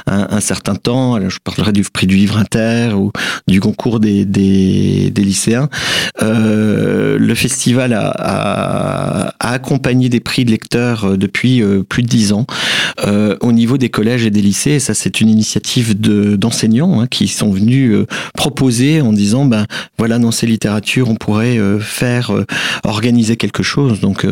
un, 0.05 0.41
certain 0.41 0.75
temps. 0.75 1.17
Je 1.29 1.38
parlerai 1.41 1.72
du 1.72 1.84
prix 1.84 2.08
du 2.08 2.17
livre 2.17 2.38
inter 2.38 2.91
ou 2.93 3.13
du 3.48 3.60
concours 3.60 4.00
des 4.00 4.25
des, 4.25 5.12
des 5.12 5.24
lycéens. 5.24 5.69
Euh, 6.21 7.17
le 7.17 7.36
festival 7.36 7.93
a, 7.93 8.10
a, 8.10 9.27
a, 9.39 9.51
accompagné 9.53 10.10
des 10.10 10.19
prix 10.19 10.45
de 10.45 10.51
lecteurs 10.51 11.05
euh, 11.05 11.17
depuis 11.17 11.62
euh, 11.62 11.83
plus 11.83 12.03
de 12.03 12.07
dix 12.07 12.33
ans 12.33 12.45
euh, 13.05 13.36
au 13.41 13.51
niveau 13.51 13.77
des 13.77 13.89
collèges 13.89 14.25
et 14.25 14.31
des 14.31 14.41
lycées. 14.41 14.79
Ça, 14.79 14.93
c'est 14.93 15.21
une 15.21 15.29
initiative 15.29 16.00
de 16.00 16.36
d'enseignants 16.36 16.81
Hein, 16.81 17.07
qui 17.07 17.27
sont 17.27 17.51
venus 17.51 17.91
euh, 17.91 18.05
proposer 18.36 19.01
en 19.01 19.13
disant 19.13 19.45
ben 19.45 19.65
voilà 19.98 20.19
dans 20.19 20.31
ces 20.31 20.48
littératures 20.48 21.10
on 21.10 21.15
pourrait 21.15 21.57
euh, 21.57 21.79
faire 21.79 22.31
organiser 22.83 23.36
quelque 23.36 23.63
chose 23.63 24.00
donc 24.00 24.25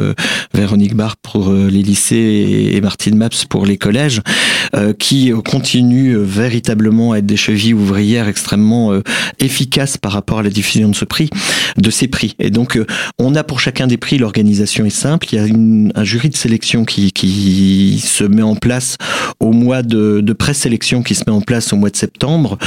Véronique 0.54 0.96
Barre 0.96 1.18
pour 1.18 1.52
les 1.52 1.82
lycées 1.84 2.72
et 2.74 2.82
Martine 2.82 3.16
Maps 3.16 3.30
pour 3.50 3.66
les 3.66 3.78
collèges 3.78 4.22
qui 4.98 5.32
continuent 5.46 6.18
véritablement 6.18 7.14
à 7.14 7.20
être 7.20 7.26
des 7.26 7.38
chevilles 7.38 7.74
ouvrières 7.74 8.28
extrêmement 8.28 8.99
efficaces 9.40 9.98
par 9.98 10.12
rapport 10.12 10.40
à 10.40 10.44
la 10.44 10.50
diffusion 10.50 10.90
de 10.90 10.96
ce 10.96 11.06
prix 11.06 11.30
de 11.78 11.90
ces 11.90 12.08
prix. 12.08 12.36
Et 12.40 12.50
donc 12.50 12.80
on 13.18 13.36
a 13.36 13.44
pour 13.44 13.60
chacun 13.60 13.88
des 13.88 13.98
prix 13.98 14.18
l'organisation 14.18 14.86
est 14.86 14.90
simple. 14.90 15.28
Il 15.32 15.36
y 15.36 15.40
a 15.40 16.00
un 16.00 16.04
jury 16.04 16.30
de 16.30 16.36
sélection 16.36 16.86
qui, 16.86 17.12
qui 17.12 18.00
se 18.04 18.24
met 18.24 18.42
en 18.42 18.56
place 18.56 18.98
au 19.40 19.52
mois 19.52 19.82
de, 19.82 20.22
de 20.22 20.34
présélection 20.34 21.04
qui 21.04 21.16
se 21.16 21.24
met 21.28 21.32
en 21.32 21.42
place 21.42 21.74
au 21.74 21.78
mois 21.78 21.90
de 21.90 21.96
septembre 21.96 22.58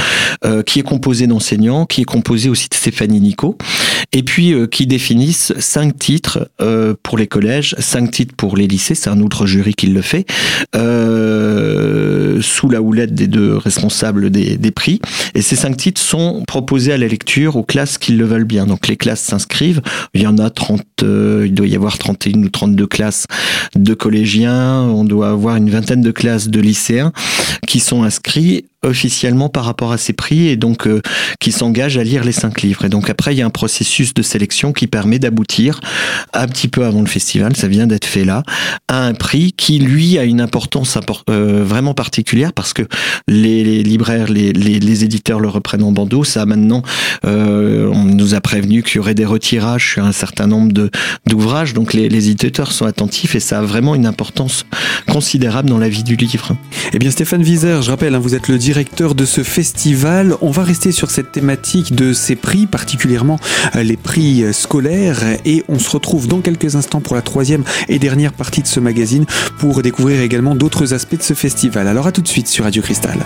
euh, 0.45 0.63
qui 0.63 0.79
est 0.79 0.83
composé 0.83 1.27
d'enseignants, 1.27 1.85
qui 1.85 2.01
est 2.01 2.05
composé 2.05 2.49
aussi 2.49 2.69
de 2.69 2.75
Stéphanie 2.75 3.19
Nico, 3.19 3.57
et 4.11 4.23
puis 4.23 4.53
euh, 4.53 4.67
qui 4.67 4.87
définissent 4.87 5.53
cinq 5.59 5.97
titres 5.97 6.49
euh, 6.61 6.93
pour 7.03 7.17
les 7.17 7.27
collèges, 7.27 7.75
cinq 7.79 8.11
titres 8.11 8.35
pour 8.35 8.57
les 8.57 8.67
lycées, 8.67 8.95
c'est 8.95 9.09
un 9.09 9.21
autre 9.21 9.45
jury 9.45 9.73
qui 9.73 9.87
le 9.87 10.01
fait, 10.01 10.25
sous 12.41 12.69
la 12.69 12.81
houlette 12.81 13.13
des 13.13 13.27
deux 13.27 13.57
responsables 13.57 14.29
des, 14.29 14.57
des 14.57 14.71
prix. 14.71 14.99
Et 15.35 15.41
ces 15.41 15.55
cinq 15.55 15.77
titres 15.77 16.01
sont 16.01 16.22
proposés 16.47 16.93
à 16.93 16.97
la 16.97 17.07
lecture 17.07 17.55
aux 17.55 17.63
classes 17.63 17.97
qui 17.97 18.13
le 18.13 18.25
veulent 18.25 18.43
bien. 18.43 18.65
Donc 18.65 18.87
les 18.87 18.97
classes 18.97 19.21
s'inscrivent, 19.21 19.81
il 20.13 20.21
y 20.21 20.27
en 20.27 20.37
a 20.37 20.49
30, 20.49 20.81
il 21.01 21.53
doit 21.53 21.67
y 21.67 21.75
avoir 21.75 21.97
31 21.97 22.43
ou 22.43 22.49
32 22.49 22.87
classes 22.87 23.25
de 23.75 23.93
collégiens, 23.93 24.81
on 24.81 25.03
doit 25.03 25.29
avoir 25.29 25.55
une 25.55 25.69
vingtaine 25.69 26.01
de 26.01 26.11
classes 26.11 26.49
de 26.49 26.59
lycéens 26.59 27.11
qui 27.67 27.79
sont 27.79 28.03
inscrits 28.03 28.65
officiellement 28.83 29.49
par 29.49 29.65
rapport 29.65 29.91
à 29.91 29.97
ces 29.97 30.13
prix 30.13 30.47
et 30.47 30.57
donc 30.57 30.87
euh, 30.87 31.01
qui 31.39 31.51
s'engage 31.51 31.97
à 31.97 32.03
lire 32.03 32.23
les 32.23 32.31
cinq 32.31 32.61
livres. 32.61 32.85
Et 32.85 32.89
donc 32.89 33.09
après, 33.09 33.33
il 33.33 33.37
y 33.37 33.41
a 33.41 33.45
un 33.45 33.49
processus 33.49 34.13
de 34.13 34.21
sélection 34.21 34.73
qui 34.73 34.87
permet 34.87 35.19
d'aboutir 35.19 35.79
un 36.33 36.47
petit 36.47 36.67
peu 36.67 36.85
avant 36.85 37.01
le 37.01 37.07
festival, 37.07 37.55
ça 37.55 37.67
vient 37.67 37.87
d'être 37.87 38.05
fait 38.05 38.25
là, 38.25 38.43
à 38.87 39.05
un 39.05 39.13
prix 39.13 39.53
qui 39.53 39.79
lui 39.79 40.17
a 40.17 40.23
une 40.23 40.41
importance 40.41 40.97
euh, 41.29 41.63
vraiment 41.65 41.93
particulière 41.93 42.53
parce 42.53 42.73
que 42.73 42.83
les, 43.27 43.83
libraires, 43.83 44.29
les, 44.29 44.53
les, 44.53 45.03
éditeurs 45.03 45.39
le 45.39 45.49
reprennent 45.49 45.83
en 45.83 45.91
bandeau. 45.91 46.23
Ça 46.23 46.45
maintenant, 46.45 46.83
euh, 47.25 47.89
on 47.93 48.03
nous 48.03 48.35
a 48.35 48.41
prévenu 48.41 48.83
qu'il 48.83 48.97
y 48.97 48.99
aurait 48.99 49.15
des 49.15 49.25
retirages 49.25 49.93
sur 49.93 50.05
un 50.05 50.11
certain 50.11 50.47
nombre 50.47 50.89
d'ouvrages, 51.25 51.73
donc 51.73 51.93
les, 51.93 52.29
éditeurs 52.29 52.71
sont 52.71 52.85
attentifs 52.85 53.35
et 53.35 53.39
ça 53.39 53.59
a 53.59 53.61
vraiment 53.61 53.95
une 53.95 54.05
importance 54.05 54.65
considérable 55.09 55.69
dans 55.69 55.77
la 55.77 55.89
vie 55.89 56.03
du 56.03 56.15
livre. 56.15 56.55
Eh 56.93 56.99
bien 56.99 57.11
Stéphane 57.11 57.41
Wieser, 57.41 57.79
je 57.81 57.89
rappelle, 57.89 58.15
hein, 58.15 58.19
vous 58.19 58.35
êtes 58.35 58.47
le 58.47 58.57
directeur 58.57 58.72
directeur 58.73 59.13
de 59.13 59.23
ce 59.23 59.43
festival. 59.43 60.35
On 60.41 60.49
va 60.49 60.63
rester 60.63 60.91
sur 60.91 61.11
cette 61.11 61.31
thématique 61.31 61.93
de 61.93 62.11
ces 62.11 62.35
prix, 62.35 62.65
particulièrement 62.65 63.39
euh, 63.75 63.83
les 63.83 63.97
prix 63.97 64.43
euh, 64.43 64.51
scolaires. 64.51 65.19
Et 65.45 65.63
on 65.69 65.77
se 65.77 65.91
retrouve 65.91 66.27
dans 66.27 66.41
quelques 66.41 66.75
instants 66.75 66.99
pour 66.99 67.15
la 67.15 67.21
troisième 67.21 67.63
et 67.87 67.99
dernière 67.99 68.33
partie 68.33 68.63
de 68.63 68.67
ce 68.67 68.79
magazine 68.79 69.27
pour 69.59 69.83
découvrir 69.83 70.21
également 70.21 70.55
d'autres 70.55 70.95
aspects 70.95 71.17
de 71.17 71.21
ce 71.21 71.35
festival. 71.35 71.87
Alors 71.87 72.07
à 72.07 72.11
tout 72.11 72.23
de 72.23 72.27
suite 72.27 72.47
sur 72.47 72.63
Radio 72.63 72.81
Cristal. 72.81 73.19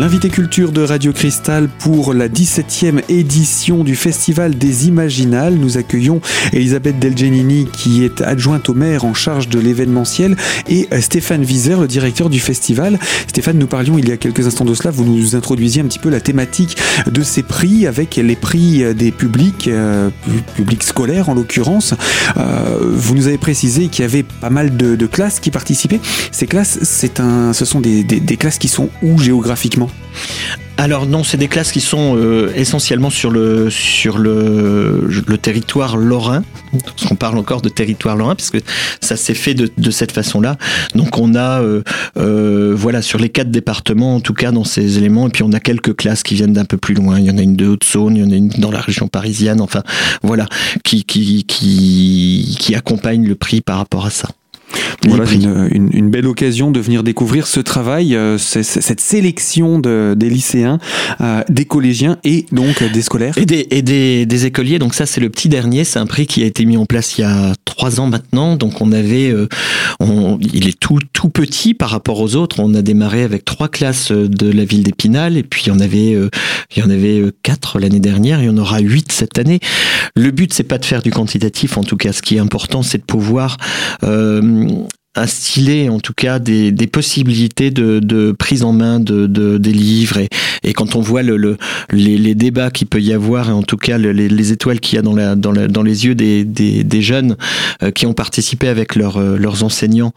L'invité 0.00 0.30
culture 0.30 0.72
de 0.72 0.80
Radio 0.80 1.12
Cristal 1.12 1.68
pour 1.68 2.14
la 2.14 2.26
17e 2.26 3.02
édition 3.10 3.84
du 3.84 3.94
Festival 3.94 4.56
des 4.56 4.88
Imaginales. 4.88 5.56
Nous 5.56 5.76
accueillons 5.76 6.22
Elisabeth 6.54 6.98
Delgenini 6.98 7.68
qui 7.70 8.02
est 8.02 8.22
adjointe 8.22 8.70
au 8.70 8.74
maire 8.74 9.04
en 9.04 9.12
charge 9.12 9.50
de 9.50 9.58
l'événementiel 9.58 10.36
et 10.70 10.88
euh, 10.90 11.02
Stéphane 11.02 11.44
Wieser, 11.44 11.76
le 11.78 11.86
directeur 11.86 12.30
du 12.30 12.40
festival. 12.40 12.98
Stéphane, 13.26 13.58
nous 13.58 13.66
parlions 13.66 13.98
il 13.98 14.08
y 14.08 14.12
a 14.12 14.16
quelques 14.16 14.46
instants 14.46 14.64
de 14.64 14.72
cela, 14.72 14.90
vous 14.90 15.04
nous 15.04 15.36
introduisiez 15.36 15.82
un 15.82 15.84
petit 15.84 15.98
peu 15.98 16.08
la 16.08 16.22
thématique 16.22 16.78
de 17.04 17.22
ces 17.22 17.42
prix 17.42 17.86
avec 17.86 18.16
les 18.16 18.36
prix 18.36 18.94
des 18.94 19.12
publics, 19.12 19.68
euh, 19.68 20.08
publics 20.56 20.82
scolaires 20.82 21.28
en 21.28 21.34
l'occurrence. 21.34 21.92
Euh, 22.38 22.78
vous 22.94 23.14
nous 23.14 23.26
avez 23.26 23.36
précisé 23.36 23.88
qu'il 23.88 24.02
y 24.02 24.08
avait 24.08 24.22
pas 24.22 24.48
mal 24.48 24.78
de, 24.78 25.06
classes 25.06 25.40
qui 25.40 25.50
participaient. 25.50 26.00
Ces 26.32 26.46
classes, 26.46 26.78
c'est 26.84 27.20
un, 27.20 27.52
ce 27.52 27.66
sont 27.66 27.82
des 27.82 28.36
classes 28.38 28.56
qui 28.56 28.68
sont 28.68 28.88
où 29.02 29.18
géographiquement? 29.18 29.89
Alors 30.80 31.04
non, 31.04 31.24
c'est 31.24 31.36
des 31.36 31.48
classes 31.48 31.72
qui 31.72 31.82
sont 31.82 32.16
euh, 32.16 32.50
essentiellement 32.56 33.10
sur 33.10 33.30
le 33.30 33.68
sur 33.68 34.16
le, 34.16 35.10
territoire 35.42 35.98
lorrain. 35.98 36.42
Parce 36.72 37.06
qu'on 37.06 37.16
parle 37.16 37.36
encore 37.36 37.60
de 37.60 37.68
territoire 37.68 38.16
lorrain 38.16 38.34
parce 38.34 38.48
que 38.48 38.58
ça 39.00 39.16
s'est 39.16 39.34
fait 39.34 39.52
de, 39.52 39.90
cette 39.90 40.12
façon-là. 40.12 40.56
Donc 40.94 41.18
on 41.18 41.34
a 41.34 41.60
euh, 41.60 41.82
euh, 42.16 42.72
voilà 42.74 43.02
sur 43.02 43.18
les 43.18 43.28
quatre 43.28 43.50
départements 43.50 44.14
en 44.14 44.20
tout 44.20 44.32
cas 44.32 44.52
dans 44.52 44.64
ces 44.64 44.96
éléments 44.96 45.26
et 45.26 45.30
puis 45.30 45.42
on 45.42 45.52
a 45.52 45.60
quelques 45.60 45.94
classes 45.94 46.22
qui 46.22 46.34
viennent 46.34 46.54
d'un 46.54 46.64
peu 46.64 46.78
plus 46.78 46.94
loin. 46.94 47.18
Il 47.18 47.26
y 47.26 47.30
en 47.30 47.36
a 47.36 47.42
une 47.42 47.56
de 47.56 47.66
Haute-Saône, 47.66 48.16
il 48.16 48.22
y 48.22 48.26
en 48.26 48.30
a 48.30 48.36
une 48.36 48.48
dans 48.48 48.70
la 48.70 48.80
région 48.80 49.06
parisienne. 49.06 49.60
Enfin 49.60 49.82
voilà 50.22 50.46
qui 50.82 51.04
qui 51.04 52.74
accompagne 52.74 53.26
le 53.26 53.34
prix 53.34 53.60
par 53.60 53.76
rapport 53.76 54.06
à 54.06 54.10
ça. 54.10 54.28
Voilà, 55.08 55.24
une, 55.32 55.88
une, 55.92 56.10
belle 56.10 56.26
occasion 56.26 56.70
de 56.70 56.78
venir 56.78 57.02
découvrir 57.02 57.46
ce 57.46 57.60
travail, 57.60 58.14
euh, 58.14 58.36
cette 58.38 59.00
sélection 59.00 59.78
de, 59.78 60.14
des 60.16 60.28
lycéens, 60.28 60.78
euh, 61.20 61.42
des 61.48 61.64
collégiens 61.64 62.18
et 62.22 62.44
donc 62.52 62.82
des 62.82 63.02
scolaires. 63.02 63.36
Et 63.38 63.46
des, 63.46 63.66
et 63.70 63.82
des, 63.82 64.26
des 64.26 64.46
écoliers. 64.46 64.78
Donc 64.78 64.94
ça, 64.94 65.06
c'est 65.06 65.20
le 65.20 65.30
petit 65.30 65.48
dernier. 65.48 65.84
C'est 65.84 65.98
un 65.98 66.06
prix 66.06 66.26
qui 66.26 66.42
a 66.42 66.46
été 66.46 66.66
mis 66.66 66.76
en 66.76 66.84
place 66.84 67.16
il 67.16 67.22
y 67.22 67.24
a 67.24 67.54
trois 67.64 68.00
ans 68.00 68.08
maintenant. 68.08 68.56
Donc 68.56 68.80
on 68.82 68.92
avait, 68.92 69.30
euh, 69.30 69.48
on, 70.00 70.38
il 70.40 70.68
est 70.68 70.78
tout 70.78 70.98
tout 71.12 71.30
petit 71.30 71.72
par 71.72 71.90
rapport 71.90 72.20
aux 72.20 72.36
autres. 72.36 72.60
On 72.60 72.74
a 72.74 72.82
démarré 72.82 73.22
avec 73.22 73.44
trois 73.44 73.68
classes 73.68 74.12
de 74.12 74.50
la 74.50 74.64
ville 74.64 74.82
d'Épinal 74.82 75.36
et 75.36 75.42
puis 75.42 75.62
il 75.66 75.68
y 75.70 75.72
en 75.72 75.80
avait, 75.80 76.12
il 76.12 76.78
y 76.78 76.82
en 76.82 76.90
avait 76.90 77.22
quatre 77.42 77.78
l'année 77.78 78.00
dernière. 78.00 78.42
Il 78.42 78.46
y 78.46 78.50
en 78.50 78.58
aura 78.58 78.80
huit 78.80 79.12
cette 79.12 79.38
année. 79.38 79.60
Le 80.16 80.30
but, 80.30 80.52
c'est 80.52 80.64
pas 80.64 80.78
de 80.78 80.84
faire 80.84 81.02
du 81.02 81.10
quantitatif. 81.10 81.78
En 81.78 81.84
tout 81.84 81.96
cas, 81.96 82.12
ce 82.12 82.22
qui 82.22 82.36
est 82.36 82.40
important, 82.40 82.82
c'est 82.82 82.98
de 82.98 83.04
pouvoir 83.04 83.56
euh, 84.02 84.59
instiller 85.16 85.88
en 85.88 85.98
tout 85.98 86.12
cas 86.14 86.38
des, 86.38 86.70
des 86.70 86.86
possibilités 86.86 87.70
de, 87.70 87.98
de, 87.98 88.32
prise 88.32 88.62
en 88.62 88.72
main 88.72 89.00
de, 89.00 89.26
de 89.26 89.58
des 89.58 89.72
livres. 89.72 90.18
Et, 90.18 90.28
et, 90.62 90.72
quand 90.72 90.94
on 90.94 91.00
voit 91.00 91.22
le, 91.22 91.36
le 91.36 91.56
les, 91.90 92.16
les, 92.16 92.34
débats 92.36 92.70
qu'il 92.70 92.86
peut 92.86 93.00
y 93.00 93.12
avoir 93.12 93.48
et 93.48 93.52
en 93.52 93.62
tout 93.62 93.76
cas 93.76 93.98
les, 93.98 94.12
les 94.12 94.52
étoiles 94.52 94.78
qu'il 94.78 94.96
y 94.96 94.98
a 94.98 95.02
dans, 95.02 95.14
la, 95.14 95.34
dans, 95.34 95.52
la, 95.52 95.66
dans 95.66 95.82
les 95.82 96.06
yeux 96.06 96.14
des, 96.14 96.44
des, 96.44 96.84
des 96.84 97.02
jeunes 97.02 97.36
euh, 97.82 97.90
qui 97.90 98.06
ont 98.06 98.14
participé 98.14 98.68
avec 98.68 98.94
leur, 98.94 99.16
euh, 99.16 99.36
leurs 99.36 99.64
enseignants 99.64 100.12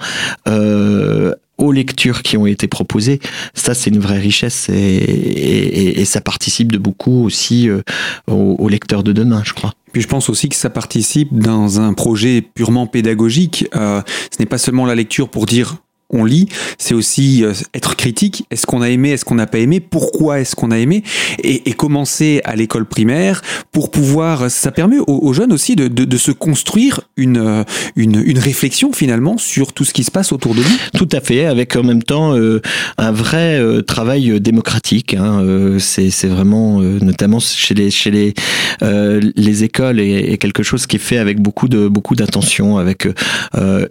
euh, 0.47 1.33
aux 1.63 1.71
lectures 1.71 2.21
qui 2.21 2.37
ont 2.37 2.45
été 2.45 2.67
proposées, 2.67 3.19
ça 3.53 3.73
c'est 3.73 3.89
une 3.89 3.99
vraie 3.99 4.19
richesse 4.19 4.69
et, 4.69 6.03
ça 6.05 6.21
participe 6.21 6.71
de 6.71 6.77
beaucoup 6.77 7.23
aussi 7.23 7.69
euh, 7.69 7.81
aux, 8.27 8.55
aux 8.59 8.69
lecteurs 8.69 9.03
de 9.03 9.13
demain, 9.13 9.41
je 9.45 9.53
crois. 9.53 9.73
Puis 9.93 10.01
je 10.01 10.07
pense 10.07 10.27
aussi 10.29 10.49
que 10.49 10.55
ça 10.55 10.71
participe 10.71 11.29
dans 11.31 11.79
un 11.79 11.93
projet 11.93 12.41
purement 12.41 12.87
pédagogique. 12.87 13.67
Euh, 13.75 14.01
ce 14.31 14.39
n'est 14.39 14.47
pas 14.47 14.57
seulement 14.57 14.85
la 14.87 14.95
lecture 14.95 15.29
pour 15.29 15.45
dire 15.45 15.77
on 16.13 16.25
lit, 16.25 16.47
c'est 16.77 16.93
aussi 16.93 17.43
euh, 17.43 17.53
être 17.73 17.95
critique. 17.95 18.45
Est-ce 18.51 18.65
qu'on 18.65 18.81
a 18.81 18.89
aimé, 18.89 19.11
est-ce 19.11 19.25
qu'on 19.25 19.35
n'a 19.35 19.47
pas 19.47 19.59
aimé, 19.59 19.79
pourquoi 19.79 20.39
est-ce 20.39 20.55
qu'on 20.55 20.71
a 20.71 20.79
aimé, 20.79 21.03
et, 21.43 21.69
et 21.69 21.73
commencer 21.73 22.41
à 22.45 22.55
l'école 22.55 22.85
primaire 22.85 23.41
pour 23.71 23.91
pouvoir. 23.91 24.49
Ça 24.49 24.71
permet 24.71 24.97
aux, 24.99 25.33
jeunes 25.33 25.51
aussi 25.51 25.75
de, 25.75 25.87
de, 25.87 26.05
de, 26.05 26.17
se 26.17 26.31
construire 26.31 27.01
une, 27.17 27.37
euh, 27.37 27.63
une, 27.95 28.21
une 28.25 28.39
réflexion 28.39 28.93
finalement 28.93 29.37
sur 29.37 29.73
tout 29.73 29.83
ce 29.83 29.93
qui 29.93 30.03
se 30.03 30.11
passe 30.11 30.31
autour 30.31 30.53
de 30.55 30.59
nous. 30.59 30.77
Tout 30.97 31.09
à 31.11 31.21
fait, 31.21 31.45
avec 31.45 31.75
en 31.75 31.83
même 31.83 32.03
temps 32.03 32.35
euh, 32.35 32.61
un 32.97 33.11
vrai 33.11 33.59
euh, 33.59 33.81
travail 33.81 34.39
démocratique. 34.39 35.13
Hein, 35.13 35.41
euh, 35.41 35.79
c'est 35.79 36.27
vraiment, 36.27 36.81
notamment 36.81 37.39
chez 37.39 37.73
les 37.73 37.91
chez 37.91 38.11
les 38.11 38.33
les 38.81 39.63
écoles, 39.63 39.99
et, 39.99 40.31
et, 40.31 40.37
quelque 40.37 40.63
chose 40.63 40.87
qui 40.87 40.97
est 40.97 40.99
fait 40.99 41.17
avec 41.17 41.41
beaucoup 41.41 41.67
de 41.67 41.87
beaucoup 41.87 42.15
d'attention, 42.15 42.77
avec 42.77 43.07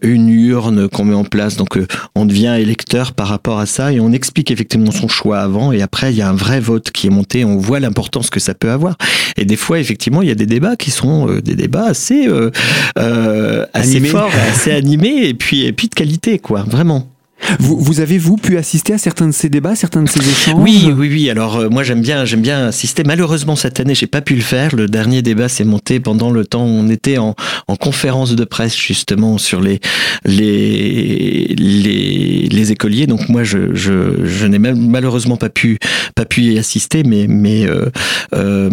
une 0.02 0.28
urne 0.28 0.88
qu'on 0.88 1.04
met 1.04 1.14
en 1.14 1.24
place. 1.24 1.56
Donc 1.56 1.78
on 2.14 2.26
devient 2.26 2.56
électeur 2.58 3.12
par 3.12 3.28
rapport 3.28 3.58
à 3.58 3.66
ça 3.66 3.92
et 3.92 4.00
on 4.00 4.12
explique 4.12 4.50
effectivement 4.50 4.90
son 4.90 5.08
choix 5.08 5.40
avant 5.40 5.72
et 5.72 5.82
après 5.82 6.12
il 6.12 6.16
y 6.16 6.22
a 6.22 6.28
un 6.28 6.34
vrai 6.34 6.60
vote 6.60 6.90
qui 6.90 7.06
est 7.06 7.10
monté, 7.10 7.44
on 7.44 7.56
voit 7.56 7.80
l'importance 7.80 8.30
que 8.30 8.40
ça 8.40 8.54
peut 8.54 8.70
avoir. 8.70 8.96
Et 9.36 9.44
des 9.44 9.56
fois 9.56 9.78
effectivement 9.78 10.22
il 10.22 10.28
y 10.28 10.32
a 10.32 10.34
des 10.34 10.46
débats 10.46 10.76
qui 10.76 10.90
sont 10.90 11.28
euh, 11.28 11.40
des 11.40 11.54
débats 11.54 11.86
assez 11.86 12.26
euh, 12.28 12.50
euh, 12.98 13.66
assez 13.72 14.00
forts, 14.00 14.30
assez 14.50 14.72
animés 14.72 15.26
et 15.28 15.34
puis 15.34 15.64
et 15.64 15.72
puis 15.72 15.88
de 15.88 15.94
qualité 15.94 16.38
quoi, 16.38 16.62
vraiment. 16.62 17.11
Vous, 17.58 17.78
vous, 17.78 18.00
avez 18.00 18.18
vous 18.18 18.36
pu 18.36 18.56
assister 18.56 18.94
à 18.94 18.98
certains 18.98 19.26
de 19.26 19.32
ces 19.32 19.48
débats, 19.48 19.74
certains 19.74 20.02
de 20.02 20.08
ces 20.08 20.20
échanges? 20.20 20.54
Oui, 20.58 20.90
oui, 20.96 21.08
oui. 21.10 21.30
Alors 21.30 21.56
euh, 21.56 21.68
moi 21.68 21.82
j'aime 21.82 22.00
bien, 22.00 22.24
j'aime 22.24 22.40
bien 22.40 22.66
assister. 22.66 23.02
Malheureusement 23.04 23.56
cette 23.56 23.80
année 23.80 23.94
j'ai 23.94 24.06
pas 24.06 24.20
pu 24.20 24.34
le 24.34 24.40
faire. 24.42 24.74
Le 24.74 24.86
dernier 24.86 25.22
débat 25.22 25.48
s'est 25.48 25.64
monté 25.64 26.00
pendant 26.00 26.30
le 26.30 26.46
temps 26.46 26.64
où 26.64 26.68
on 26.68 26.88
était 26.88 27.18
en, 27.18 27.34
en 27.68 27.76
conférence 27.76 28.34
de 28.34 28.44
presse 28.44 28.76
justement 28.76 29.38
sur 29.38 29.60
les 29.60 29.80
les 30.24 31.54
les, 31.58 32.48
les 32.50 32.72
écoliers. 32.72 33.06
Donc 33.06 33.28
moi 33.28 33.44
je 33.44 33.74
je, 33.74 34.24
je 34.24 34.46
n'ai 34.46 34.58
malheureusement 34.58 35.36
pas 35.36 35.50
pu 35.50 35.78
pas 36.14 36.24
pu 36.24 36.42
y 36.42 36.58
assister, 36.58 37.02
mais 37.02 37.26
mais 37.28 37.66
euh, 37.66 37.90
euh, 38.34 38.70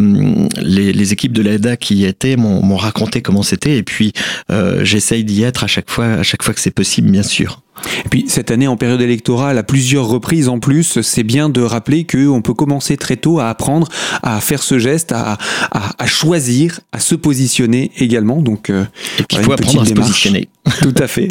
les, 0.62 0.93
les 0.93 1.13
équipes 1.13 1.34
de 1.34 1.41
l'AEDA 1.41 1.75
qui 1.77 1.95
y 1.95 2.05
étaient 2.05 2.36
m'ont 2.38 2.77
raconté 2.77 3.21
comment 3.21 3.43
c'était 3.43 3.77
et 3.77 3.84
puis 3.84 4.13
euh, 4.51 4.86
j'essaye 4.86 5.23
d'y 5.23 5.43
être 5.43 5.63
à 5.63 5.67
chaque 5.67 5.89
fois 5.89 6.05
à 6.05 6.23
chaque 6.23 6.43
fois 6.43 6.53
que 6.53 6.60
c'est 6.62 6.71
possible 6.71 7.10
bien 7.10 7.23
sûr. 7.23 7.62
Et 8.06 8.10
puis 8.10 8.26
cette 8.28 8.52
année 8.52 8.68
en 8.68 8.78
période 8.78 9.02
électorale, 9.02 9.58
à 9.58 9.63
plusieurs 9.63 10.08
reprises 10.08 10.50
en 10.50 10.60
plus, 10.60 11.02
c'est 11.02 11.24
bien 11.24 11.50
de 11.50 11.62
rappeler 11.62 12.06
qu'on 12.06 12.42
peut 12.42 12.54
commencer 12.54 12.98
très 12.98 13.18
tôt 13.18 13.39
à 13.39 13.50
apprendre 13.50 13.88
à 14.24 14.39
faire 14.42 14.63
ce 14.63 14.80
geste, 14.80 15.12
à, 15.12 15.38
à, 15.72 15.92
à 15.98 16.06
choisir, 16.06 16.80
à 16.92 17.00
se 17.00 17.15
positionner 17.15 17.92
également. 17.98 18.42
Donc, 18.42 18.70
euh, 18.70 18.86
Et 19.20 19.24
puis 19.24 19.38
il 19.38 19.44
faut 19.44 19.52
apprendre 19.52 19.82
à 19.82 19.86
se 19.86 19.94
positionner. 19.94 20.50
Tout 20.82 20.96
à 20.98 21.08
fait. 21.08 21.30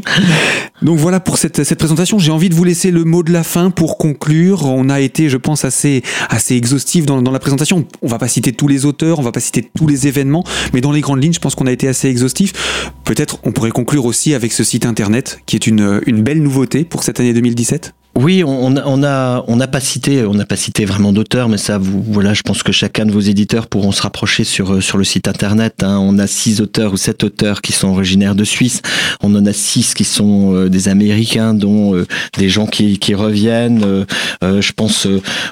Donc 0.83 0.99
voilà 0.99 1.21
pour 1.21 1.39
cette, 1.39 1.63
cette 1.63 1.79
présentation. 1.79 2.19
J'ai 2.19 2.33
envie 2.33 2.49
de 2.49 2.55
vous 2.55 2.65
laisser 2.65 2.91
le 2.91 3.05
mot 3.05 3.23
de 3.23 3.33
la 3.33 3.45
fin 3.45 3.71
pour 3.71 3.99
conclure. 3.99 4.67
On 4.67 4.89
a 4.89 5.01
été, 5.01 5.29
je 5.29 5.37
pense, 5.37 5.65
assez, 5.65 6.03
assez 6.29 6.57
exhaustif 6.57 7.07
dans, 7.07 7.23
dans 7.23 7.31
la 7.31 7.39
présentation. 7.39 7.85
On 8.03 8.09
va 8.09 8.19
pas 8.19 8.29
citer 8.29 8.53
tous 8.53 8.69
les 8.69 8.85
auteurs, 8.85 9.19
on 9.19 9.23
va 9.23 9.33
pas 9.33 9.41
citer 9.41 9.69
tous 9.77 9.87
les 9.87 10.07
événements, 10.07 10.45
mais 10.73 10.81
dans 10.81 10.93
les 10.93 11.01
grandes 11.01 11.23
lignes, 11.23 11.33
je 11.33 11.41
pense 11.41 11.55
qu'on 11.55 11.67
a 11.67 11.73
été 11.73 11.89
assez 11.89 12.09
exhaustif. 12.09 12.91
Peut-être 13.05 13.39
on 13.45 13.53
pourrait 13.53 13.71
conclure 13.71 14.05
aussi 14.07 14.35
avec 14.35 14.53
ce 14.53 14.65
site 14.65 14.87
internet 14.87 15.41
qui 15.47 15.57
est 15.57 15.67
une, 15.67 16.01
une 16.07 16.23
belle 16.23 16.38
nouveauté 16.41 16.85
pour 16.85 17.03
cette 17.03 17.21
année 17.21 17.33
2017 17.33 17.95
Oui, 18.21 18.43
on, 18.43 18.75
on 18.77 19.05
a 19.05 19.45
on 19.47 19.55
n'a 19.55 19.69
pas 19.69 19.79
cité 19.79 20.25
on 20.25 20.35
n'a 20.35 20.45
pas 20.45 20.57
cité 20.57 20.85
vraiment 20.85 21.13
d'auteurs, 21.13 21.49
mais 21.49 21.57
ça 21.57 21.79
vous 21.79 22.03
voilà, 22.03 22.35
je 22.35 22.43
pense 22.43 22.65
que 22.65 22.73
chacun 22.73 23.07
de 23.07 23.13
vos 23.13 23.21
éditeurs 23.21 23.69
pourront 23.69 23.93
se 23.93 24.03
rapprocher 24.03 24.43
sur 24.43 24.83
sur 24.83 24.99
le 24.99 25.05
site 25.05 25.29
internet. 25.29 25.85
Hein. 25.85 26.01
On 26.01 26.19
a 26.19 26.27
six 26.27 26.61
auteurs 26.61 26.93
ou 26.93 26.97
sept 26.97 27.23
auteurs 27.23 27.63
qui 27.63 27.73
sont 27.73 27.87
originaires 27.87 28.35
de 28.35 28.43
Suisse. 28.43 28.83
On 29.23 29.33
en 29.37 29.47
a 29.47 29.53
six 29.53 29.95
qui 29.95 30.03
sont 30.03 30.53
euh, 30.53 30.69
des 30.69 30.89
Américains, 30.89 31.55
dont 31.55 31.95
euh, 31.95 32.09
des 32.37 32.49
gens 32.49 32.67
qui, 32.67 32.99
qui 32.99 33.15
reviennent. 33.15 33.85
Euh, 33.85 34.05
je 34.43 34.73
pense 34.73 35.07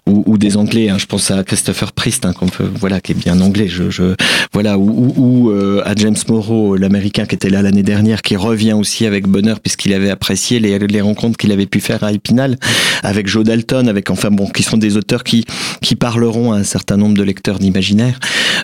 ou, 0.09 0.25
ou, 0.27 0.37
des 0.37 0.57
Anglais. 0.57 0.89
Hein. 0.89 0.99
Je 0.99 1.07
pense 1.07 1.31
à 1.31 1.45
Christopher 1.45 1.93
Priest, 1.93 2.27
hein, 2.27 2.33
qu'on 2.33 2.49
peut, 2.49 2.69
voilà, 2.81 3.01
qui 3.01 3.13
est 3.13 3.15
bien 3.15 3.41
anglais. 3.41 3.69
Je, 3.69 3.91
je 3.91 4.17
voilà 4.53 4.77
ou, 4.77 5.15
ou, 5.17 5.51
à 5.85 5.95
James 5.95 6.17
Morrow, 6.29 6.75
l'Américain 6.75 7.27
qui 7.27 7.37
était 7.37 7.51
là 7.51 7.63
l'année 7.63 7.85
dernière, 7.85 8.23
qui 8.23 8.35
revient 8.35 8.73
aussi 8.73 9.07
avec 9.07 9.29
bonheur 9.29 9.61
puisqu'il 9.61 9.93
avait 9.93 10.11
apprécié 10.11 10.59
les, 10.59 10.77
les 10.81 11.01
rencontres 11.01 11.37
qu'il 11.37 11.53
avait 11.53 11.67
pu 11.67 11.79
faire 11.79 12.03
à 12.03 12.13
Épinal 12.13 12.56
avec 13.03 13.27
Joe 13.27 13.45
Dalton, 13.45 13.88
avec 13.88 14.11
enfin 14.11 14.31
bon, 14.31 14.47
qui 14.49 14.62
sont 14.62 14.77
des 14.77 14.97
auteurs 14.97 15.25
qui 15.25 15.45
qui 15.83 15.97
parleront 15.97 16.53
à 16.53 16.57
un 16.57 16.64
certain 16.64 16.97
nombre 16.97 17.16
de 17.16 17.23
lecteurs 17.23 17.59
d'imaginaire. 17.59 18.19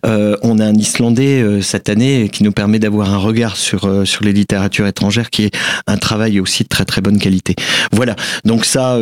Euh, 0.05 0.37
on 0.43 0.59
a 0.59 0.67
un 0.67 0.75
Islandais 0.75 1.43
euh, 1.43 1.61
cette 1.61 1.89
année 1.89 2.29
qui 2.31 2.43
nous 2.45 2.53
permet 2.53 2.79
d'avoir 2.79 3.13
un 3.13 3.19
regard 3.19 3.57
sur 3.57 3.85
euh, 3.85 4.05
sur 4.05 4.25
les 4.25 4.33
littératures 4.33 4.87
étrangères, 4.87 5.31
qui 5.31 5.45
est 5.45 5.57
un 5.87 5.97
travail 5.97 6.41
aussi 6.41 6.65
de 6.65 6.69
très 6.69 6.85
très 6.85 7.01
bonne 7.01 7.19
qualité. 7.19 7.55
Voilà. 7.93 8.17
Donc 8.45 8.65
ça, 8.65 8.99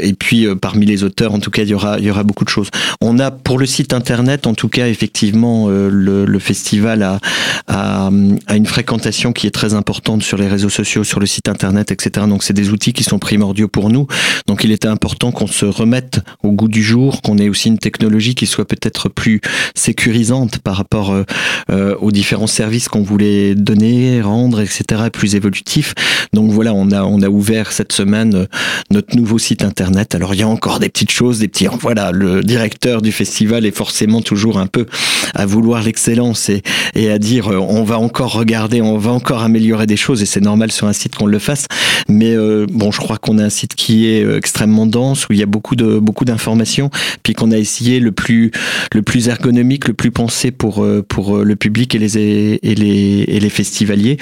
et 0.00 0.12
puis 0.12 0.46
parmi 0.60 0.86
les 0.86 1.04
auteurs, 1.04 1.34
en 1.34 1.40
tout 1.40 1.50
cas, 1.50 1.62
il 1.62 1.68
y 1.68 1.74
aura 1.74 1.98
y 1.98 2.10
aura 2.10 2.22
beaucoup 2.22 2.44
de 2.44 2.48
choses. 2.48 2.68
On 3.00 3.18
a 3.18 3.30
pour 3.30 3.58
le 3.58 3.66
site 3.66 3.92
internet, 3.92 4.46
en 4.46 4.54
tout 4.54 4.68
cas, 4.68 4.88
effectivement, 4.88 5.68
le, 5.68 6.24
le, 6.24 6.38
festival 6.38 7.02
a, 7.02 7.18
a, 7.66 8.10
a 8.46 8.56
une 8.56 8.66
fréquentation 8.66 9.32
qui 9.32 9.46
est 9.46 9.50
très 9.50 9.74
importante 9.74 10.22
sur 10.22 10.38
les 10.38 10.48
réseaux 10.48 10.68
sociaux, 10.68 11.04
sur 11.04 11.20
le 11.20 11.26
site 11.26 11.48
internet, 11.48 11.92
etc. 11.92 12.26
Donc 12.28 12.42
c'est 12.42 12.52
des 12.52 12.70
outils 12.70 12.92
qui 12.92 13.04
sont 13.04 13.18
primordiaux 13.18 13.68
pour 13.68 13.90
nous. 13.90 14.06
Donc 14.46 14.64
il 14.64 14.72
était 14.72 14.88
important 14.88 15.32
qu'on 15.32 15.46
se 15.46 15.66
remette 15.66 16.20
au 16.42 16.52
goût 16.52 16.68
du 16.68 16.82
jour, 16.82 17.22
qu'on 17.22 17.38
ait 17.38 17.48
aussi 17.48 17.68
une 17.68 17.78
technologie 17.78 18.34
qui 18.34 18.46
soit 18.46 18.66
peut-être 18.66 19.08
plus 19.08 19.40
sécurisante 19.74 20.58
par 20.58 20.76
rapport 20.76 21.12
euh, 21.12 21.24
euh, 21.70 21.94
aux 22.00 22.10
différents 22.10 22.46
services 22.46 22.88
qu'on 22.88 23.02
voulait 23.02 23.54
donner, 23.54 24.20
rendre, 24.20 24.60
etc., 24.60 24.84
plus 25.12 25.34
évolutif. 25.34 25.94
Donc 26.32 26.50
voilà, 26.50 26.74
on 26.74 26.90
a 26.90 27.02
on 27.02 27.22
a 27.22 27.28
ouvert 27.28 27.72
cette 27.72 27.92
semaine 27.92 28.34
euh, 28.34 28.46
notre 28.90 29.16
nouveau 29.16 29.38
site 29.38 29.62
internet. 29.62 30.14
Alors 30.14 30.34
il 30.34 30.40
y 30.40 30.42
a 30.42 30.48
encore 30.48 30.78
des 30.78 30.88
petites 30.88 31.10
choses, 31.10 31.38
des 31.38 31.48
petits 31.48 31.66
voilà, 31.80 32.12
le 32.12 32.42
directeur 32.42 33.02
du 33.02 33.12
festival 33.12 33.66
est 33.66 33.76
forcément 33.76 34.22
toujours 34.22 34.58
un 34.58 34.66
peu 34.66 34.86
à 35.34 35.44
vouloir 35.44 35.82
l'excellence 35.82 36.48
et, 36.94 37.10
à 37.10 37.18
dire 37.18 37.48
on 37.48 37.84
va 37.84 37.98
encore 37.98 38.32
regarder, 38.32 38.80
on 38.80 38.98
va 38.98 39.10
encore 39.10 39.42
améliorer 39.42 39.86
des 39.86 39.96
choses 39.96 40.22
et 40.22 40.26
c'est 40.26 40.40
normal 40.40 40.72
sur 40.72 40.86
un 40.86 40.92
site 40.92 41.14
qu'on 41.14 41.26
le 41.26 41.38
fasse. 41.38 41.66
Mais 42.08 42.36
bon, 42.70 42.90
je 42.90 42.98
crois 42.98 43.18
qu'on 43.18 43.38
a 43.38 43.44
un 43.44 43.50
site 43.50 43.74
qui 43.74 44.06
est 44.06 44.07
extrêmement 44.16 44.86
dense 44.86 45.28
où 45.28 45.32
il 45.32 45.38
y 45.38 45.42
a 45.42 45.46
beaucoup 45.46 45.76
de 45.76 45.98
beaucoup 45.98 46.24
d'informations, 46.24 46.90
puis 47.22 47.34
qu'on 47.34 47.50
a 47.50 47.58
essayé 47.58 48.00
le 48.00 48.12
plus 48.12 48.50
le 48.94 49.02
plus 49.02 49.28
ergonomique, 49.28 49.88
le 49.88 49.94
plus 49.94 50.10
pensé 50.10 50.50
pour 50.50 50.86
pour 51.08 51.38
le 51.38 51.56
public 51.56 51.94
et 51.94 51.98
les 51.98 52.18
et 52.18 52.74
les 52.74 53.24
et 53.28 53.40
les 53.40 53.50
festivaliers, 53.50 54.18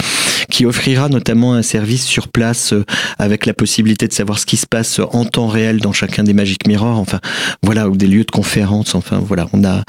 qui 0.57 0.65
offrira 0.65 1.11
notamment 1.11 1.53
un 1.53 1.61
service 1.61 2.07
sur 2.07 2.29
place 2.29 2.73
avec 3.19 3.45
la 3.45 3.53
possibilité 3.53 4.09
de 4.09 4.13
savoir 4.15 4.39
ce 4.39 4.47
qui 4.47 4.57
se 4.57 4.67
passe 4.67 5.03
en 5.13 5.27
temps 5.27 5.49
réel 5.49 5.81
dans 5.81 5.93
chacun 5.93 6.25
des 6.25 6.33
Magic 6.33 6.67
Mirror, 6.67 6.99
enfin 6.99 7.21
voilà, 7.63 7.91
ou 7.91 7.97
des 7.99 8.07
lieux 8.07 8.25
de 8.25 8.31
conférence, 8.31 8.95
enfin 8.95 9.19
voilà, 9.23 9.49
on 9.53 9.65
a 9.65 9.83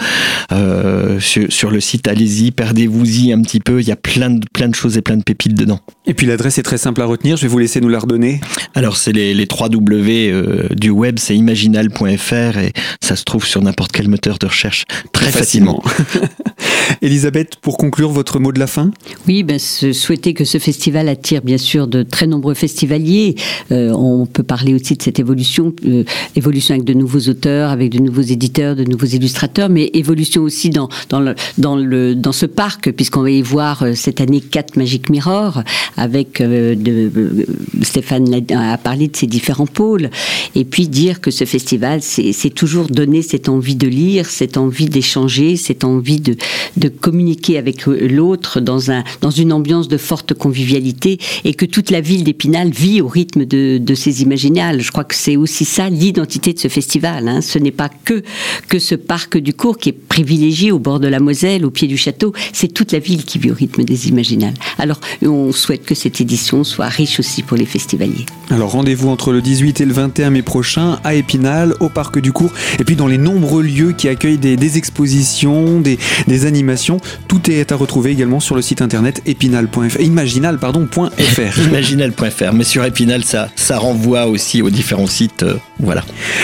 euh, 0.51 1.21
sur, 1.21 1.49
sur, 1.49 1.71
le 1.71 1.79
site, 1.79 2.09
allez-y, 2.09 2.51
perdez-vous-y 2.51 3.31
un 3.31 3.41
petit 3.43 3.61
peu, 3.61 3.79
il 3.79 3.87
y 3.87 3.93
a 3.93 3.95
plein 3.95 4.29
de 4.29 4.45
plein 4.53 4.67
de 4.67 4.75
choses 4.75 4.97
et 4.97 5.01
plein 5.01 5.15
de 5.15 5.23
pépites 5.23 5.55
dedans. 5.55 5.79
Et 6.05 6.13
puis 6.13 6.27
l'adresse 6.27 6.57
est 6.57 6.63
très 6.63 6.77
simple 6.77 7.01
à 7.01 7.05
retenir, 7.05 7.37
je 7.37 7.43
vais 7.43 7.47
vous 7.47 7.59
laisser 7.59 7.79
nous 7.79 7.87
la 7.87 7.99
redonner. 7.99 8.41
Alors 8.75 8.97
c'est 8.97 9.13
les, 9.13 9.33
les 9.33 9.47
3 9.47 9.69
W 9.69 10.29
euh, 10.29 10.67
du 10.75 10.89
web, 10.89 11.17
c'est 11.17 11.37
imaginal.fr 11.37 12.57
et 12.57 12.73
ça 13.01 13.15
se 13.15 13.23
trouve 13.23 13.45
sur 13.45 13.61
n'importe 13.61 13.93
quel 13.93 14.09
moteur 14.09 14.37
de 14.37 14.47
recherche 14.47 14.83
très, 15.13 15.31
facilement. 15.31 15.81
Elisabeth, 17.01 17.57
pour 17.57 17.77
conclure, 17.77 18.09
votre 18.09 18.39
mot 18.39 18.51
de 18.51 18.59
la 18.59 18.67
fin 18.67 18.91
Oui, 19.27 19.43
ben, 19.43 19.59
souhaiter 19.59 20.33
que 20.33 20.45
ce 20.45 20.57
festival 20.57 21.09
attire 21.09 21.41
bien 21.41 21.57
sûr 21.57 21.87
de 21.87 22.03
très 22.03 22.27
nombreux 22.27 22.53
festivaliers. 22.53 23.35
Euh, 23.71 23.91
on 23.91 24.25
peut 24.25 24.43
parler 24.43 24.73
aussi 24.73 24.95
de 24.95 25.01
cette 25.01 25.19
évolution, 25.19 25.73
euh, 25.85 26.03
évolution 26.35 26.75
avec 26.75 26.85
de 26.85 26.93
nouveaux 26.93 27.29
auteurs, 27.29 27.71
avec 27.71 27.91
de 27.91 27.99
nouveaux 27.99 28.21
éditeurs, 28.21 28.75
de 28.75 28.83
nouveaux 28.83 29.05
illustrateurs, 29.05 29.69
mais 29.69 29.89
évolution 29.93 30.41
aussi 30.41 30.69
dans, 30.69 30.89
dans, 31.09 31.19
le, 31.19 32.15
dans, 32.15 32.31
ce 32.31 32.45
parc, 32.45 32.91
puisqu'on 32.91 33.21
va 33.21 33.31
y 33.31 33.41
voir 33.41 33.83
euh, 33.83 33.93
cette 33.93 34.21
année 34.21 34.41
quatre 34.41 34.75
Magic 34.77 35.09
Mirror, 35.09 35.63
avec 35.97 36.41
de, 36.41 37.47
Stéphane 37.81 38.27
a 38.51 38.77
parlé 38.77 39.07
de 39.07 39.15
ces 39.15 39.27
différents 39.27 39.65
pôles, 39.65 40.09
et 40.55 40.65
puis 40.65 40.87
dire 40.87 41.21
que 41.21 41.31
ce 41.31 41.45
festival, 41.45 42.01
c'est 42.01 42.53
toujours 42.53 42.87
donner 42.87 43.21
cette 43.21 43.49
envie 43.49 43.75
de 43.75 43.87
lire, 43.87 44.27
cette 44.27 44.57
envie 44.57 44.89
d'échanger, 44.89 45.55
cette 45.55 45.83
envie 45.83 46.19
de, 46.19 46.35
de 46.77 46.89
communiquer 46.89 47.57
avec 47.57 47.85
l'autre 47.85 48.59
dans, 48.59 48.91
un, 48.91 49.03
dans 49.21 49.31
une 49.31 49.53
ambiance 49.53 49.87
de 49.87 49.97
forte 49.97 50.33
convivialité 50.33 51.19
et 51.43 51.53
que 51.53 51.65
toute 51.65 51.91
la 51.91 52.01
ville 52.01 52.23
d'Épinal 52.23 52.69
vit 52.69 53.01
au 53.01 53.07
rythme 53.07 53.45
de, 53.45 53.77
de 53.77 53.95
ces 53.95 54.21
imaginales. 54.21 54.81
Je 54.81 54.91
crois 54.91 55.03
que 55.03 55.15
c'est 55.15 55.37
aussi 55.37 55.65
ça 55.65 55.89
l'identité 55.89 56.53
de 56.53 56.59
ce 56.59 56.67
festival. 56.67 57.27
Hein. 57.27 57.41
Ce 57.41 57.59
n'est 57.59 57.71
pas 57.71 57.89
que, 57.89 58.23
que 58.67 58.79
ce 58.79 58.95
parc 58.95 59.37
du 59.37 59.53
cours 59.53 59.77
qui 59.77 59.89
est 59.89 59.93
privilégié 59.93 60.71
au 60.71 60.79
bord 60.79 60.99
de 60.99 61.07
la 61.07 61.19
Moselle, 61.19 61.65
au 61.65 61.71
pied 61.71 61.87
du 61.87 61.97
château. 61.97 62.33
C'est 62.53 62.73
toute 62.73 62.91
la 62.91 62.99
ville 62.99 63.23
qui 63.23 63.39
vit 63.39 63.51
au 63.51 63.55
rythme 63.55 63.83
des 63.83 64.07
imaginales. 64.07 64.53
Alors, 64.77 64.99
on 65.23 65.51
souhaite 65.51 65.85
que 65.85 65.95
cette 65.95 66.21
édition 66.21 66.63
soit 66.63 66.87
riche 66.87 67.19
aussi 67.19 67.43
pour 67.43 67.57
les 67.57 67.65
festivaliers. 67.65 68.25
Alors, 68.49 68.71
rendez-vous 68.71 69.09
entre 69.09 69.31
le 69.31 69.41
18 69.41 69.81
et 69.81 69.85
le 69.85 69.93
21 69.93 70.29
mai 70.29 70.41
prochain 70.41 70.99
à 71.03 71.15
Épinal, 71.15 71.73
au 71.79 71.89
parc 71.89 72.19
du 72.19 72.31
cours, 72.31 72.51
et 72.79 72.83
puis 72.83 72.95
dans 72.95 73.07
les 73.07 73.17
nombreux 73.17 73.63
lieux 73.63 73.93
qui 73.93 74.07
accueillent 74.07 74.37
des, 74.37 74.77
expositions, 74.77 75.81
des 75.81 76.36
animations. 76.45 76.99
Tout 77.27 77.49
est 77.49 77.71
à 77.71 77.75
retrouver 77.75 78.11
également 78.11 78.39
sur 78.39 78.55
le 78.55 78.61
site 78.61 78.81
internet 78.81 79.21
épinal.fr, 79.25 79.99
imaginal 79.99 80.57
imaginal.fr. 81.67 82.53
Mais 82.53 82.63
sur 82.63 82.83
Épinal, 82.83 83.23
ça, 83.23 83.49
ça 83.55 83.77
renvoie 83.77 84.27
aussi 84.27 84.61
aux 84.61 84.69
différents 84.69 85.07
sites. 85.07 85.43
Euh, 85.43 85.55
voilà. 85.79 86.01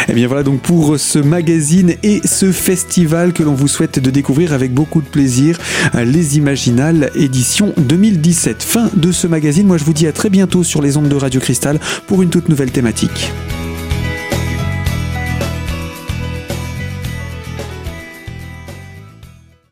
Et 0.08 0.12
eh 0.12 0.14
bien 0.14 0.28
voilà 0.28 0.44
donc 0.44 0.62
pour 0.62 1.00
ce 1.00 1.20
magazine 1.20 1.96
et 2.04 2.22
ce 2.26 2.52
festival 2.52 3.34
que 3.34 3.44
l'on 3.44 3.54
vous 3.54 3.68
souhaite 3.68 4.00
de 4.00 4.10
découvrir 4.10 4.54
avec 4.54 4.74
beaucoup 4.74 5.02
de 5.02 5.08
plaisir, 5.08 5.58
euh, 5.96 6.04
les 6.04 6.38
Imaginales 6.38 7.12
édition 7.16 7.74
2017. 7.78 8.64
Fin 8.64 8.90
de 8.96 9.12
ce 9.12 9.28
magazine. 9.28 9.68
Moi 9.68 9.78
je 9.78 9.84
vous 9.84 9.94
dis 9.94 10.08
à 10.08 10.12
très 10.12 10.30
bientôt 10.30 10.64
sur 10.64 10.82
les 10.82 10.98
ondes 10.98 11.10
de 11.10 11.16
Radio 11.16 11.40
Cristal 11.40 11.80
pour 12.08 12.22
une 12.22 12.30
toute 12.30 12.50
nouvelle 12.50 12.72
thématique. 12.72 13.32